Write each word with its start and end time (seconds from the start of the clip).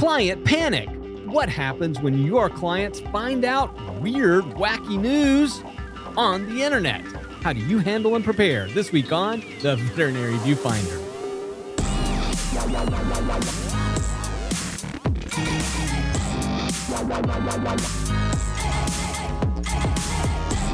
Client 0.00 0.42
panic. 0.46 0.88
What 1.26 1.50
happens 1.50 2.00
when 2.00 2.24
your 2.24 2.48
clients 2.48 3.00
find 3.12 3.44
out 3.44 3.70
weird, 4.00 4.44
wacky 4.44 4.98
news 4.98 5.62
on 6.16 6.48
the 6.48 6.62
internet? 6.62 7.02
How 7.42 7.52
do 7.52 7.60
you 7.60 7.80
handle 7.80 8.16
and 8.16 8.24
prepare? 8.24 8.66
This 8.68 8.92
week 8.92 9.12
on 9.12 9.40
The 9.60 9.76
Veterinary 9.76 10.36
Viewfinder. 10.36 10.98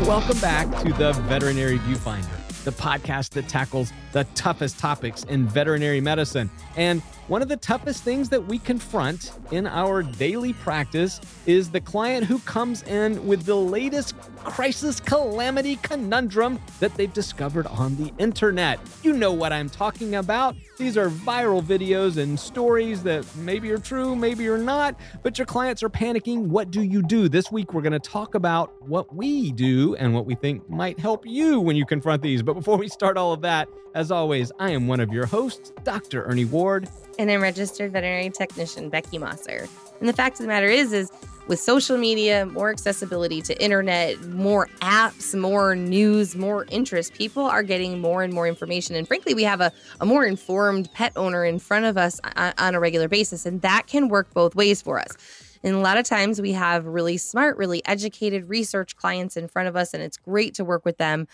Welcome 0.06 0.38
back 0.38 0.70
to 0.84 0.93
The 0.93 1.14
Veterinary 1.27 1.80
Viewfinder, 1.80 2.62
the 2.62 2.70
podcast 2.70 3.30
that 3.30 3.48
tackles 3.48 3.93
the 4.12 4.22
toughest 4.36 4.79
topics 4.79 5.24
in 5.24 5.48
veterinary 5.48 6.00
medicine. 6.00 6.48
And 6.77 7.02
one 7.29 7.43
of 7.43 7.48
the 7.48 7.56
toughest 7.56 8.04
things 8.04 8.29
that 8.29 8.46
we 8.46 8.59
confront 8.59 9.32
in 9.50 9.66
our 9.66 10.02
daily 10.02 10.52
practice 10.52 11.20
is 11.45 11.70
the 11.70 11.80
client 11.80 12.24
who 12.24 12.38
comes 12.41 12.84
in 12.84 13.27
with 13.27 13.45
the 13.45 13.55
latest 13.55 14.14
crisis 14.45 15.01
calamity 15.01 15.74
conundrum 15.82 16.60
that 16.78 16.95
they've 16.95 17.12
discovered 17.12 17.66
on 17.66 17.96
the 17.96 18.12
internet. 18.18 18.78
You 19.02 19.12
know 19.12 19.32
what 19.32 19.52
I'm 19.52 19.68
talking 19.68 20.15
about. 20.15 20.54
These 20.78 20.96
are 20.96 21.09
viral 21.09 21.62
videos 21.62 22.16
and 22.16 22.38
stories 22.38 23.02
that 23.02 23.27
maybe 23.34 23.70
are 23.73 23.79
true, 23.79 24.15
maybe 24.15 24.46
are 24.46 24.59
not, 24.59 24.95
but 25.23 25.38
your 25.38 25.46
clients 25.46 25.82
are 25.82 25.88
panicking. 25.88 26.46
What 26.46 26.70
do 26.70 26.82
you 26.82 27.02
do? 27.02 27.29
This 27.29 27.51
week, 27.51 27.73
we're 27.73 27.82
going 27.82 27.93
to 27.93 27.98
talk 27.98 28.34
about 28.34 28.80
what 28.82 29.12
we 29.15 29.51
do 29.52 29.96
and 29.96 30.15
what 30.15 30.27
we 30.27 30.34
think 30.34 30.68
might 30.68 31.01
help 31.01 31.27
you 31.27 31.60
when 31.60 31.77
you 31.77 31.87
confront 31.87 32.23
these. 32.23 32.43
But 32.43 32.54
before 32.54 32.77
we 32.77 32.88
start 32.88 33.16
all 33.16 33.32
of 33.32 33.40
that, 33.40 33.68
as 33.95 34.10
always, 34.10 34.52
I 34.59 34.70
am 34.73 34.87
one 34.87 35.01
of 35.01 35.10
your 35.10 35.24
hosts, 35.24 35.73
Dr. 35.82 36.24
Ernie 36.24 36.45
Ward. 36.45 36.87
And 37.19 37.30
I'm 37.30 37.41
registered 37.41 37.93
veterinary 37.93 38.30
technician 38.30 38.91
Becky 38.91 39.19
Mosser. 39.19 39.69
And 40.01 40.09
the 40.09 40.12
fact 40.12 40.34
of 40.34 40.43
the 40.43 40.48
matter 40.48 40.66
is, 40.66 40.93
is 40.93 41.11
with 41.48 41.61
social 41.61 41.97
media, 41.97 42.45
more 42.46 42.71
accessibility 42.71 43.40
to 43.43 43.63
internet, 43.63 44.21
more 44.24 44.68
apps, 44.82 45.38
more 45.38 45.77
news, 45.77 46.35
more 46.35 46.66
interest, 46.71 47.15
people 47.15 47.45
are 47.45 47.63
getting 47.63 48.01
more 48.01 48.23
and 48.23 48.32
more 48.32 48.49
information. 48.49 48.96
And 48.96 49.07
frankly, 49.07 49.32
we 49.32 49.45
have 49.45 49.60
a, 49.60 49.73
a 50.01 50.07
more 50.07 50.24
informed 50.24 50.93
pet 50.93 51.13
owner 51.16 51.45
in 51.45 51.59
front 51.59 51.85
of 51.85 51.96
us 51.96 52.21
on, 52.37 52.52
on 52.59 52.74
a 52.74 52.80
regular 52.80 53.09
basis. 53.09 53.46
And 53.46 53.62
that 53.62 53.87
can 53.87 54.09
work 54.09 54.35
both 54.35 54.55
ways 54.55 54.83
for 54.83 54.99
us. 54.99 55.16
And 55.62 55.74
a 55.74 55.80
lot 55.80 55.99
of 55.99 56.05
times 56.05 56.40
we 56.40 56.52
have 56.52 56.85
really 56.85 57.16
smart, 57.16 57.57
really 57.57 57.85
educated 57.87 58.49
research 58.49 58.96
clients 58.96 59.37
in 59.37 59.49
front 59.49 59.68
of 59.68 59.77
us, 59.77 59.95
and 59.95 60.02
it's 60.02 60.16
great 60.16 60.55
to 60.55 60.65
work 60.65 60.85
with 60.85 60.99
them. 60.99 61.27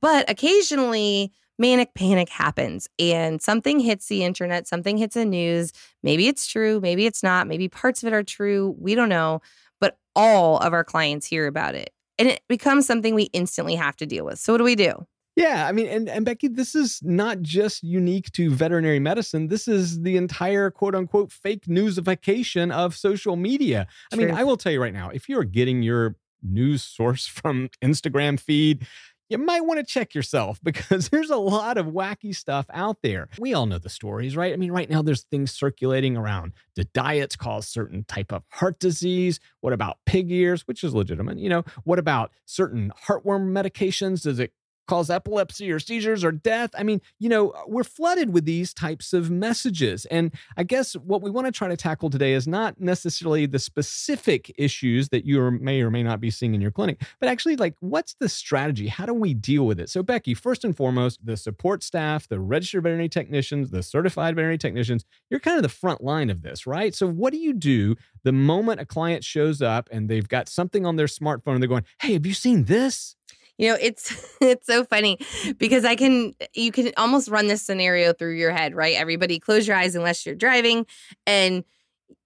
But 0.00 0.28
occasionally, 0.30 1.32
manic 1.60 1.94
panic 1.94 2.28
happens 2.28 2.88
and 2.98 3.40
something 3.40 3.78
hits 3.78 4.08
the 4.08 4.24
internet, 4.24 4.66
something 4.66 4.96
hits 4.96 5.14
the 5.14 5.24
news. 5.24 5.72
Maybe 6.02 6.26
it's 6.26 6.46
true, 6.46 6.80
maybe 6.80 7.06
it's 7.06 7.22
not, 7.22 7.46
maybe 7.46 7.68
parts 7.68 8.02
of 8.02 8.08
it 8.08 8.12
are 8.12 8.24
true. 8.24 8.74
We 8.78 8.96
don't 8.96 9.10
know. 9.10 9.42
But 9.78 9.98
all 10.16 10.58
of 10.58 10.72
our 10.72 10.82
clients 10.82 11.26
hear 11.26 11.46
about 11.46 11.74
it 11.76 11.92
and 12.18 12.28
it 12.28 12.40
becomes 12.48 12.86
something 12.86 13.14
we 13.14 13.24
instantly 13.32 13.74
have 13.74 13.96
to 13.96 14.06
deal 14.06 14.24
with. 14.24 14.38
So, 14.38 14.52
what 14.52 14.58
do 14.58 14.64
we 14.64 14.74
do? 14.74 15.06
Yeah, 15.36 15.66
I 15.66 15.72
mean, 15.72 15.86
and, 15.86 16.08
and 16.08 16.24
Becky, 16.24 16.48
this 16.48 16.74
is 16.74 17.00
not 17.02 17.40
just 17.40 17.82
unique 17.82 18.30
to 18.32 18.50
veterinary 18.50 18.98
medicine. 18.98 19.48
This 19.48 19.68
is 19.68 20.02
the 20.02 20.16
entire 20.16 20.70
quote 20.70 20.94
unquote 20.94 21.30
fake 21.30 21.66
newsification 21.66 22.72
of 22.72 22.96
social 22.96 23.36
media. 23.36 23.86
I 24.12 24.16
mean, 24.16 24.30
I 24.30 24.44
will 24.44 24.56
tell 24.56 24.72
you 24.72 24.82
right 24.82 24.92
now, 24.92 25.08
if 25.10 25.28
you're 25.28 25.44
getting 25.44 25.82
your 25.82 26.16
news 26.42 26.82
source 26.82 27.26
from 27.26 27.70
Instagram 27.82 28.38
feed, 28.38 28.86
you 29.30 29.38
might 29.38 29.64
want 29.64 29.78
to 29.78 29.84
check 29.84 30.14
yourself 30.14 30.60
because 30.64 31.08
there's 31.08 31.30
a 31.30 31.36
lot 31.36 31.78
of 31.78 31.86
wacky 31.86 32.34
stuff 32.34 32.66
out 32.72 32.98
there. 33.02 33.28
We 33.38 33.54
all 33.54 33.66
know 33.66 33.78
the 33.78 33.88
stories, 33.88 34.36
right? 34.36 34.52
I 34.52 34.56
mean, 34.56 34.72
right 34.72 34.90
now 34.90 35.00
there's 35.00 35.22
things 35.22 35.52
circulating 35.52 36.16
around 36.16 36.52
do 36.74 36.84
diets 36.92 37.36
cause 37.36 37.66
certain 37.66 38.04
type 38.04 38.32
of 38.32 38.42
heart 38.50 38.78
disease? 38.80 39.40
What 39.60 39.72
about 39.72 39.98
pig 40.04 40.30
ears, 40.30 40.66
which 40.66 40.84
is 40.84 40.94
legitimate? 40.94 41.38
You 41.38 41.48
know, 41.48 41.64
what 41.84 41.98
about 41.98 42.32
certain 42.44 42.92
heartworm 43.06 43.52
medications? 43.52 44.22
Does 44.22 44.38
it 44.38 44.52
cause 44.90 45.08
epilepsy 45.08 45.70
or 45.70 45.78
seizures 45.78 46.24
or 46.24 46.32
death. 46.32 46.70
I 46.76 46.82
mean, 46.82 47.00
you 47.20 47.28
know, 47.28 47.54
we're 47.68 47.84
flooded 47.84 48.32
with 48.32 48.44
these 48.44 48.74
types 48.74 49.12
of 49.12 49.30
messages. 49.30 50.04
And 50.06 50.34
I 50.56 50.64
guess 50.64 50.94
what 50.94 51.22
we 51.22 51.30
want 51.30 51.46
to 51.46 51.52
try 51.52 51.68
to 51.68 51.76
tackle 51.76 52.10
today 52.10 52.32
is 52.32 52.48
not 52.48 52.80
necessarily 52.80 53.46
the 53.46 53.60
specific 53.60 54.52
issues 54.58 55.10
that 55.10 55.24
you 55.24 55.48
may 55.52 55.80
or 55.80 55.92
may 55.92 56.02
not 56.02 56.20
be 56.20 56.28
seeing 56.28 56.56
in 56.56 56.60
your 56.60 56.72
clinic, 56.72 57.00
but 57.20 57.28
actually, 57.28 57.54
like, 57.54 57.76
what's 57.78 58.14
the 58.14 58.28
strategy? 58.28 58.88
How 58.88 59.06
do 59.06 59.14
we 59.14 59.32
deal 59.32 59.64
with 59.64 59.78
it? 59.78 59.88
So, 59.90 60.02
Becky, 60.02 60.34
first 60.34 60.64
and 60.64 60.76
foremost, 60.76 61.24
the 61.24 61.36
support 61.36 61.84
staff, 61.84 62.26
the 62.26 62.40
registered 62.40 62.82
veterinary 62.82 63.08
technicians, 63.08 63.70
the 63.70 63.84
certified 63.84 64.34
veterinary 64.34 64.58
technicians, 64.58 65.04
you're 65.30 65.38
kind 65.38 65.56
of 65.56 65.62
the 65.62 65.68
front 65.68 66.02
line 66.02 66.30
of 66.30 66.42
this, 66.42 66.66
right? 66.66 66.96
So, 66.96 67.06
what 67.06 67.32
do 67.32 67.38
you 67.38 67.52
do 67.52 67.94
the 68.24 68.32
moment 68.32 68.80
a 68.80 68.86
client 68.86 69.22
shows 69.22 69.62
up 69.62 69.88
and 69.92 70.08
they've 70.08 70.28
got 70.28 70.48
something 70.48 70.84
on 70.84 70.96
their 70.96 71.06
smartphone 71.06 71.54
and 71.54 71.62
they're 71.62 71.68
going, 71.68 71.84
Hey, 72.00 72.14
have 72.14 72.26
you 72.26 72.34
seen 72.34 72.64
this? 72.64 73.14
You 73.60 73.68
know, 73.68 73.78
it's 73.78 74.36
it's 74.40 74.66
so 74.66 74.84
funny 74.84 75.18
because 75.58 75.84
I 75.84 75.94
can 75.94 76.32
you 76.54 76.72
can 76.72 76.92
almost 76.96 77.28
run 77.28 77.46
this 77.46 77.62
scenario 77.62 78.14
through 78.14 78.36
your 78.36 78.52
head, 78.52 78.74
right? 78.74 78.96
Everybody 78.96 79.38
close 79.38 79.68
your 79.68 79.76
eyes 79.76 79.94
unless 79.94 80.24
you're 80.24 80.34
driving 80.34 80.86
and 81.26 81.62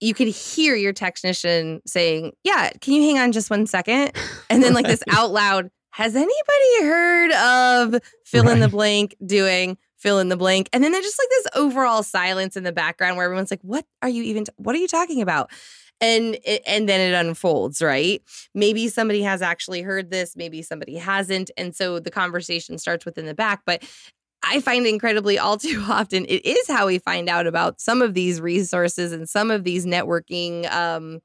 you 0.00 0.14
could 0.14 0.28
hear 0.28 0.76
your 0.76 0.92
technician 0.92 1.82
saying, 1.86 2.32
"Yeah, 2.44 2.70
can 2.80 2.94
you 2.94 3.02
hang 3.02 3.18
on 3.18 3.32
just 3.32 3.50
one 3.50 3.66
second? 3.66 4.12
And 4.48 4.62
then 4.62 4.74
like 4.74 4.86
this 4.86 5.02
out 5.10 5.32
loud, 5.32 5.70
"Has 5.90 6.14
anybody 6.14 6.82
heard 6.82 7.32
of 7.32 8.00
fill 8.24 8.44
right. 8.44 8.52
in 8.52 8.60
the 8.60 8.68
blank 8.68 9.16
doing 9.26 9.76
fill 9.96 10.20
in 10.20 10.28
the 10.28 10.36
blank?" 10.36 10.68
And 10.72 10.84
then 10.84 10.92
there's 10.92 11.04
just 11.04 11.18
like 11.18 11.30
this 11.30 11.46
overall 11.56 12.04
silence 12.04 12.56
in 12.56 12.62
the 12.62 12.72
background 12.72 13.16
where 13.16 13.24
everyone's 13.24 13.50
like, 13.50 13.62
"What 13.62 13.84
are 14.02 14.08
you 14.08 14.22
even 14.22 14.44
t- 14.44 14.52
what 14.56 14.76
are 14.76 14.78
you 14.78 14.86
talking 14.86 15.20
about?" 15.20 15.50
And 16.04 16.36
it, 16.44 16.62
and 16.66 16.88
then 16.88 17.00
it 17.00 17.14
unfolds 17.14 17.80
right 17.80 18.22
maybe 18.54 18.88
somebody 18.88 19.22
has 19.22 19.42
actually 19.42 19.82
heard 19.82 20.10
this 20.10 20.36
maybe 20.36 20.62
somebody 20.62 20.96
hasn't 20.96 21.50
and 21.56 21.74
so 21.74 21.98
the 21.98 22.10
conversation 22.10 22.78
starts 22.78 23.04
within 23.04 23.26
the 23.26 23.34
back 23.34 23.62
but 23.64 23.82
I 24.46 24.60
find 24.60 24.86
incredibly 24.86 25.38
all 25.38 25.56
too 25.56 25.82
often 25.88 26.26
it 26.26 26.44
is 26.44 26.68
how 26.68 26.86
we 26.86 26.98
find 26.98 27.28
out 27.28 27.46
about 27.46 27.80
some 27.80 28.02
of 28.02 28.14
these 28.14 28.40
resources 28.40 29.12
and 29.12 29.28
some 29.28 29.50
of 29.50 29.64
these 29.64 29.86
networking 29.86 30.70
um, 30.70 31.20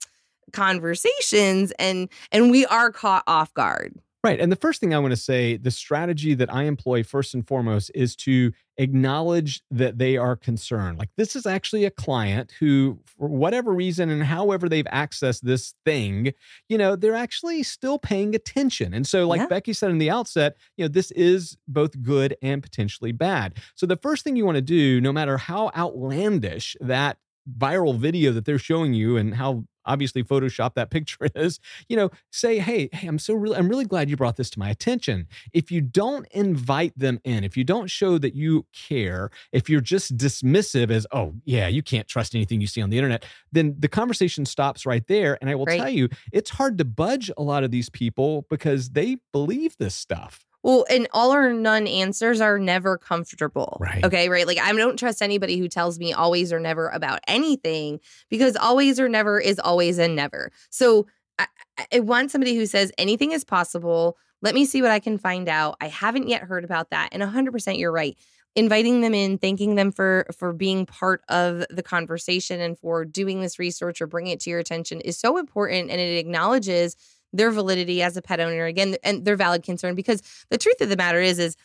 conversations 0.53 1.72
and 1.79 2.09
and 2.31 2.51
we 2.51 2.66
are 2.66 2.91
caught 2.91 3.23
off 3.28 3.53
guard. 3.53 3.96
Right. 4.22 4.41
And 4.41 4.52
the 4.52 4.57
first 4.57 4.81
thing 4.81 4.94
I 4.94 5.00
want 5.00 5.13
to 5.13 5.18
say, 5.18 5.56
the 5.56 5.72
strategy 5.72 6.34
that 6.34 6.53
I 6.53 6.63
employ 6.63 7.03
first 7.03 7.34
and 7.34 7.47
foremost 7.47 7.90
is 7.96 8.18
to 8.18 8.52
acknowledge 8.78 9.62
that 9.72 9.97
they 9.97 10.18
are 10.18 10.35
concerned. 10.35 10.97
Like 10.97 11.09
this 11.16 11.38
is 11.38 11.46
actually 11.46 11.85
a 11.85 11.91
client 11.91 12.52
who, 12.59 13.00
for 13.06 13.29
whatever 13.29 13.74
reason 13.74 14.09
and 14.09 14.24
however 14.24 14.68
they've 14.68 14.84
accessed 14.85 15.41
this 15.41 15.74
thing, 15.85 16.34
you 16.68 16.78
know, 16.78 16.97
they're 16.97 17.16
actually 17.16 17.63
still 17.63 17.97
paying 17.97 18.35
attention. 18.35 18.94
And 18.94 19.08
so, 19.08 19.25
like 19.25 19.40
yeah. 19.40 19.47
Becky 19.47 19.72
said 19.72 19.90
in 19.90 20.00
the 20.00 20.09
outset, 20.09 20.58
you 20.75 20.84
know, 20.84 20.90
this 20.90 21.12
is 21.12 21.58
both 21.69 22.02
good 22.02 22.35
and 22.41 22.62
potentially 22.62 23.13
bad. 23.13 23.56
So 23.75 23.85
the 23.85 23.97
first 23.97 24.25
thing 24.25 24.35
you 24.35 24.46
want 24.46 24.58
to 24.58 24.62
do, 24.62 25.00
no 25.00 25.13
matter 25.13 25.38
how 25.38 25.72
outlandish 25.78 26.75
that 26.81 27.19
viral 27.57 27.97
video 27.97 28.31
that 28.31 28.45
they're 28.45 28.59
showing 28.59 28.94
you 28.94 29.17
and 29.17 29.35
how 29.35 29.66
obviously 29.85 30.23
Photoshop 30.23 30.75
that 30.75 30.89
picture 30.91 31.27
is, 31.35 31.59
you 31.89 31.97
know, 31.97 32.09
say, 32.31 32.59
hey, 32.59 32.89
hey, 32.94 33.07
I'm 33.07 33.19
so 33.19 33.33
really, 33.33 33.57
I'm 33.57 33.67
really 33.67 33.85
glad 33.85 34.09
you 34.09 34.16
brought 34.16 34.38
this 34.38 34.50
to 34.51 34.59
my 34.59 34.69
attention. 34.69 35.27
If 35.51 35.72
you 35.72 35.81
don't 35.81 36.28
invite 36.31 36.97
them 36.97 37.19
in, 37.23 37.44
if 37.44 37.57
you 37.57 37.63
don't 37.63 37.89
show 37.89 38.17
that 38.19 38.35
you 38.35 38.66
care, 38.73 39.29
if 39.51 39.69
you're 39.69 39.81
just 39.81 40.16
dismissive 40.17 40.91
as, 40.91 41.05
oh, 41.11 41.33
yeah, 41.44 41.67
you 41.67 41.81
can't 41.81 42.07
trust 42.07 42.35
anything 42.35 42.61
you 42.61 42.67
see 42.67 42.81
on 42.81 42.89
the 42.89 42.97
internet, 42.97 43.25
then 43.51 43.75
the 43.79 43.88
conversation 43.88 44.45
stops 44.45 44.85
right 44.85 45.05
there. 45.07 45.38
And 45.41 45.49
I 45.49 45.55
will 45.55 45.66
right. 45.66 45.79
tell 45.79 45.89
you, 45.89 46.09
it's 46.31 46.51
hard 46.51 46.78
to 46.78 46.85
budge 46.85 47.31
a 47.38 47.44
lot 47.44 47.63
of 47.63 47.72
these 47.72 47.89
people 47.89 48.45
because 48.49 48.91
they 48.91 49.17
believe 49.33 49.75
this 49.78 49.95
stuff. 49.95 50.45
Well, 50.64 50.86
and 50.90 51.08
all 51.14 51.34
or 51.34 51.53
none 51.53 51.88
answers 51.88 52.42
are 52.42 52.59
never 52.59 52.97
comfortable. 52.97 53.78
Right. 53.80 54.03
Okay. 54.03 54.30
Right. 54.30 54.46
Like, 54.46 54.59
I 54.59 54.72
don't 54.74 55.00
trust 55.00 55.22
anybody 55.22 55.58
who 55.58 55.68
tells 55.68 56.00
me 56.00 56.12
always 56.14 56.52
or 56.52 56.59
never 56.59 56.90
about 56.90 57.20
anything 57.28 58.00
because 58.30 58.56
always 58.58 59.00
or 59.00 59.08
never 59.08 59.40
is 59.40 59.59
always 59.59 59.97
and 59.97 60.16
never. 60.16 60.52
So 60.70 61.08
I, 61.38 61.47
I 61.94 62.00
want 62.02 62.32
somebody 62.32 62.56
who 62.56 62.66
says 62.66 62.91
anything 62.97 63.32
is 63.32 63.46
possible. 63.46 64.17
Let 64.41 64.56
me 64.56 64.66
see 64.66 64.82
what 64.82 64.91
I 64.91 65.00
can 65.00 65.17
find 65.17 65.47
out. 65.47 65.78
I 65.82 65.88
haven't 65.88 66.28
yet 66.28 66.44
heard 66.44 66.64
about 66.64 66.90
that. 66.91 67.09
And 67.12 67.23
100% 67.23 67.78
you're 67.78 67.91
right. 67.91 68.17
Inviting 68.55 69.02
them 69.02 69.14
in, 69.14 69.38
thanking 69.38 69.76
them 69.76 69.91
for 69.91 70.26
for 70.35 70.53
being 70.53 70.85
part 70.85 71.22
of 71.29 71.64
the 71.70 71.84
conversation 71.84 72.59
and 72.59 72.78
for 72.79 73.05
doing 73.05 73.41
this 73.41 73.59
research 73.59 74.02
or 74.02 74.08
bringing 74.08 74.34
it 74.34 74.40
to 74.41 74.50
your 74.50 74.59
attention 74.59 75.02
is 75.02 75.20
so 75.20 75.38
important 75.38 75.91
and 75.91 76.02
it 76.02 76.17
acknowledges 76.17 76.97
their 77.34 77.52
validity 77.52 78.02
as 78.02 78.17
a 78.17 78.22
pet 78.22 78.40
owner 78.40 78.66
again 78.66 78.96
and 79.03 79.26
their 79.26 79.35
valid 79.35 79.64
concern 79.64 79.96
because 79.96 80.22
the 80.49 80.58
truth 80.58 80.81
of 80.81 80.90
the 80.90 80.97
matter 80.97 81.20
is 81.20 81.40
is 81.40 81.55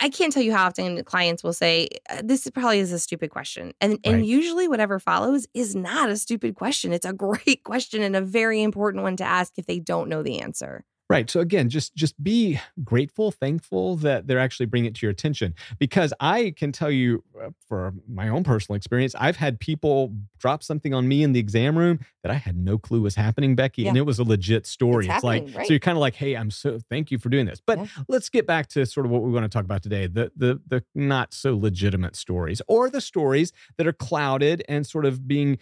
I 0.00 0.08
can't 0.08 0.32
tell 0.32 0.42
you 0.42 0.52
how 0.52 0.66
often 0.66 1.02
clients 1.04 1.42
will 1.42 1.52
say 1.52 1.88
uh, 2.08 2.22
this 2.24 2.48
probably 2.50 2.78
is 2.78 2.92
a 2.92 2.98
stupid 2.98 3.30
question. 3.30 3.72
And 3.80 3.98
and 4.04 4.24
usually 4.24 4.68
whatever 4.68 4.98
follows 4.98 5.46
is 5.52 5.74
not 5.74 6.10
a 6.10 6.16
stupid 6.16 6.54
question. 6.54 6.92
It's 6.92 7.06
a 7.06 7.12
great 7.24 7.64
question 7.64 8.02
and 8.02 8.14
a 8.14 8.20
very 8.20 8.62
important 8.62 9.02
one 9.02 9.16
to 9.16 9.24
ask 9.24 9.54
if 9.56 9.66
they 9.66 9.80
don't 9.80 10.08
know 10.08 10.22
the 10.22 10.40
answer. 10.40 10.84
Right. 11.10 11.28
So 11.28 11.40
again, 11.40 11.68
just 11.68 11.94
just 11.94 12.22
be 12.22 12.58
grateful, 12.82 13.30
thankful 13.30 13.96
that 13.96 14.26
they're 14.26 14.38
actually 14.38 14.66
bringing 14.66 14.88
it 14.88 14.94
to 14.96 15.06
your 15.06 15.10
attention. 15.10 15.54
Because 15.78 16.14
I 16.18 16.54
can 16.56 16.72
tell 16.72 16.90
you, 16.90 17.22
uh, 17.38 17.50
for 17.68 17.92
my 18.08 18.30
own 18.30 18.42
personal 18.42 18.76
experience, 18.76 19.14
I've 19.18 19.36
had 19.36 19.60
people 19.60 20.14
drop 20.38 20.62
something 20.62 20.94
on 20.94 21.06
me 21.06 21.22
in 21.22 21.32
the 21.32 21.40
exam 21.40 21.76
room 21.76 22.00
that 22.22 22.32
I 22.32 22.36
had 22.36 22.56
no 22.56 22.78
clue 22.78 23.02
was 23.02 23.16
happening, 23.16 23.54
Becky, 23.54 23.82
yeah. 23.82 23.90
and 23.90 23.98
it 23.98 24.02
was 24.06 24.18
a 24.18 24.24
legit 24.24 24.66
story. 24.66 25.04
It's, 25.04 25.16
it's 25.16 25.24
like 25.24 25.42
right? 25.54 25.66
so 25.66 25.74
you're 25.74 25.78
kind 25.78 25.98
of 25.98 26.00
like, 26.00 26.14
hey, 26.14 26.36
I'm 26.36 26.50
so 26.50 26.78
thank 26.88 27.10
you 27.10 27.18
for 27.18 27.28
doing 27.28 27.44
this. 27.44 27.60
But 27.64 27.80
yeah. 27.80 27.86
let's 28.08 28.30
get 28.30 28.46
back 28.46 28.68
to 28.68 28.86
sort 28.86 29.04
of 29.04 29.12
what 29.12 29.22
we 29.22 29.30
want 29.30 29.44
to 29.44 29.50
talk 29.50 29.64
about 29.66 29.82
today: 29.82 30.06
the 30.06 30.32
the 30.34 30.58
the 30.66 30.84
not 30.94 31.34
so 31.34 31.54
legitimate 31.54 32.16
stories, 32.16 32.62
or 32.66 32.88
the 32.88 33.02
stories 33.02 33.52
that 33.76 33.86
are 33.86 33.92
clouded 33.92 34.64
and 34.70 34.86
sort 34.86 35.04
of 35.04 35.28
being 35.28 35.58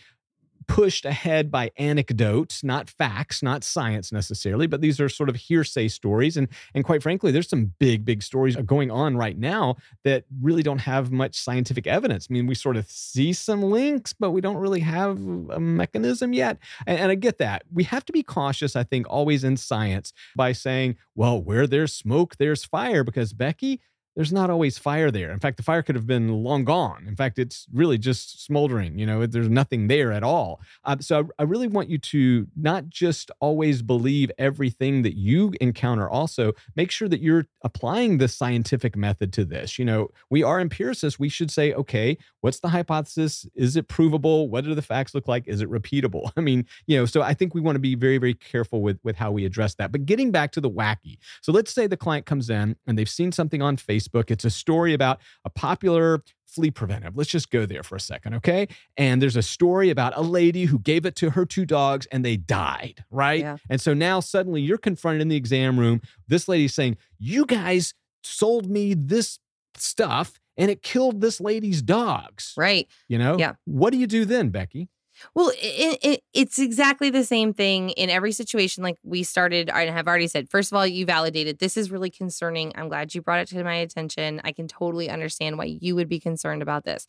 pushed 0.67 1.05
ahead 1.05 1.51
by 1.51 1.71
anecdotes, 1.77 2.63
not 2.63 2.89
facts, 2.89 3.43
not 3.43 3.65
science 3.65 4.13
necessarily, 4.13 4.67
but 4.67 4.81
these 4.81 5.01
are 5.01 5.09
sort 5.09 5.29
of 5.29 5.37
hearsay 5.37 5.89
stories. 5.89 6.37
And, 6.37 6.49
and 6.75 6.85
quite 6.85 7.03
frankly, 7.03 7.33
there's 7.33 7.49
some 7.49 7.73
big, 7.79 8.05
big 8.05 8.23
stories 8.23 8.57
going 8.57 8.91
on 8.91 9.17
right 9.17 9.39
now 9.39 9.77
that 10.05 10.25
really 10.41 10.63
don't 10.63 10.81
have 10.81 11.11
much 11.13 11.35
scientific 11.37 11.87
evidence. 11.87 12.29
I 12.31 12.33
mean, 12.33 12.47
we 12.47 12.55
sort 12.55 12.77
of 12.77 12.91
see 12.91 13.33
some 13.33 13.63
links, 13.63 14.13
but 14.13 14.31
we 14.31 14.41
don't 14.41 14.57
really 14.57 14.81
have 14.81 15.19
a 15.51 15.61
mechanism 15.61 16.33
yet. 16.33 16.59
And, 16.87 16.99
and 16.99 17.11
I 17.11 17.15
get 17.15 17.39
that. 17.39 17.63
We 17.73 17.85
have 17.85 18.05
to 18.07 18.13
be 18.13 18.23
cautious, 18.23 18.77
I 18.77 18.85
think, 18.85 19.07
always 19.09 19.45
in 19.45 19.57
science 19.57 20.13
by 20.37 20.53
saying, 20.53 20.97
well, 21.15 21.43
where 21.43 21.67
there's 21.67 21.93
smoke, 21.93 22.37
there's 22.37 22.65
fire, 22.65 23.05
because 23.05 23.33
Becky, 23.33 23.81
there's 24.15 24.33
not 24.33 24.51
always 24.51 24.79
fire 24.79 25.11
there. 25.11 25.31
In 25.31 25.39
fact, 25.39 25.57
the 25.57 25.63
fire 25.63 25.83
could 25.83 25.95
have 25.95 26.07
been 26.07 26.29
long 26.29 26.65
gone. 26.65 27.05
In 27.09 27.17
fact, 27.17 27.39
it's 27.39 27.67
really 27.73 27.99
just 27.99 28.45
smoldering. 28.45 28.99
You 28.99 29.07
know, 29.07 29.27
there's 29.27 29.49
nothing 29.49 29.89
there 29.89 30.13
at 30.13 30.23
all. 30.23 30.61
Uh, 30.85 30.97
so 31.01 31.29
I, 31.39 31.43
I, 31.43 31.45
really 31.45 31.67
want 31.67 31.89
you 31.89 31.99
to 31.99 32.47
not 32.57 32.89
just 32.89 33.31
always 33.41 33.83
believe 33.83 34.31
everything 34.39 35.03
that 35.03 35.17
you 35.17 35.53
encounter. 35.61 36.09
Also, 36.09 36.53
make 36.77 36.91
sure 36.91 37.09
that 37.09 37.21
you're 37.21 37.47
applying 37.63 38.19
the 38.19 38.29
scientific 38.29 38.97
method 38.97 39.33
to 39.35 39.45
this. 39.45 39.79
You 39.79 39.85
know, 39.85 40.09
we 40.31 40.43
are 40.43 40.61
empiricists. 40.61 41.19
We 41.19 41.29
should 41.29 41.51
say, 41.51 41.73
okay, 41.73 42.19
what's 42.41 42.61
the 42.61 42.69
hypothesis? 42.69 43.47
Is 43.55 43.77
it 43.77 43.89
provable? 43.89 44.49
What 44.49 44.65
do 44.65 44.75
the 44.75 44.83
facts 44.83 45.15
look 45.15 45.29
like? 45.29 45.49
Is 45.49 45.63
it 45.63 45.71
repeatable? 45.71 46.31
I 46.37 46.41
mean, 46.41 46.67
you 46.87 46.99
know, 46.99 47.07
so 47.07 47.23
I 47.23 47.35
think 47.35 47.55
we 47.55 47.61
want 47.61 47.77
to 47.77 47.81
be 47.81 47.95
very, 47.95 48.19
very 48.19 48.35
careful 48.35 48.83
with 48.83 48.99
with 49.03 49.17
how 49.17 49.31
we 49.33 49.45
address 49.45 49.75
that. 49.77 49.91
But 49.91 50.07
getting 50.07 50.31
back 50.31 50.53
to 50.53 50.61
the 50.61 50.71
wacky. 50.71 51.19
So 51.41 51.53
let's 51.53 51.73
say 51.73 51.87
the 51.87 51.97
client 51.97 52.27
comes 52.27 52.51
in 52.51 52.77
and 52.87 52.99
they've 52.99 53.09
seen 53.09 53.33
something 53.33 53.63
on 53.63 53.77
Facebook 53.77 54.02
Facebook. 54.03 54.31
It's 54.31 54.45
a 54.45 54.51
story 54.51 54.95
about 54.95 55.21
a 55.45 55.51
popular 55.51 56.23
flea 56.47 56.71
preventive. 56.71 57.17
Let's 57.17 57.31
just 57.31 57.51
go 57.51 57.67
there 57.67 57.83
for 57.83 57.97
a 57.97 58.01
second, 58.01 58.35
okay? 58.35 58.69
And 58.97 59.23
there's 59.23 59.37
a 59.37 59.43
story 59.43 59.91
about 59.91 60.13
a 60.17 60.21
lady 60.21 60.67
who 60.67 60.79
gave 60.79 61.07
it 61.07 61.17
to 61.17 61.31
her 61.31 61.47
two 61.47 61.65
dogs 61.65 62.07
and 62.13 62.25
they 62.25 62.37
died, 62.37 63.05
right? 63.11 63.41
Yeah. 63.41 63.57
And 63.71 63.81
so 63.81 63.95
now 63.95 64.21
suddenly 64.21 64.61
you're 64.61 64.79
confronted 64.79 65.23
in 65.23 65.29
the 65.29 65.37
exam 65.37 65.79
room. 65.79 66.03
This 66.29 66.49
lady's 66.49 66.75
saying, 66.75 66.99
You 67.19 67.47
guys 67.47 67.95
sold 68.23 68.71
me 68.71 68.95
this 68.95 69.39
stuff 69.77 70.39
and 70.57 70.71
it 70.71 70.83
killed 70.83 71.21
this 71.21 71.41
lady's 71.41 71.81
dogs. 71.81 72.53
Right. 72.57 72.87
You 73.09 73.19
know? 73.19 73.39
Yeah. 73.39 73.55
What 73.65 73.91
do 73.91 73.99
you 73.99 74.07
do 74.07 74.25
then, 74.25 74.51
Becky? 74.51 74.89
Well, 75.35 75.51
it, 75.55 75.99
it, 76.03 76.21
it's 76.33 76.59
exactly 76.59 77.11
the 77.11 77.25
same 77.25 77.55
thing 77.55 77.91
in 77.91 78.11
every 78.11 78.33
situation. 78.33 78.83
Like 78.83 78.97
we 79.03 79.23
started, 79.23 79.71
I 79.71 79.91
have 79.91 80.09
already 80.09 80.29
said, 80.29 80.51
first 80.51 80.73
of 80.73 80.77
all, 80.77 80.87
you 80.87 81.07
validated 81.07 81.59
this 81.59 81.77
is 81.77 81.91
really 81.91 82.11
concerning. 82.11 82.73
I'm 82.77 82.89
glad 82.89 83.15
you 83.15 83.23
brought 83.23 83.41
it 83.41 83.49
to 83.49 83.65
my 83.65 83.75
attention. 83.75 84.41
I 84.45 84.53
can 84.53 84.69
totally 84.69 85.11
understand 85.11 85.59
why 85.59 85.77
you 85.81 85.95
would 85.95 86.09
be 86.09 86.21
concerned 86.21 86.63
about 86.63 86.85
this. 86.85 87.07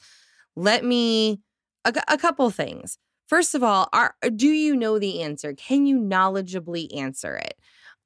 Let 0.55 0.83
me, 0.83 1.41
a, 1.85 1.93
a 2.07 2.17
couple 2.17 2.49
things. 2.49 2.97
First 3.27 3.55
of 3.55 3.63
all, 3.63 3.89
are, 3.93 4.15
do 4.35 4.47
you 4.47 4.75
know 4.75 4.99
the 4.99 5.21
answer? 5.21 5.53
Can 5.53 5.85
you 5.85 5.97
knowledgeably 5.97 6.95
answer 6.95 7.35
it? 7.35 7.55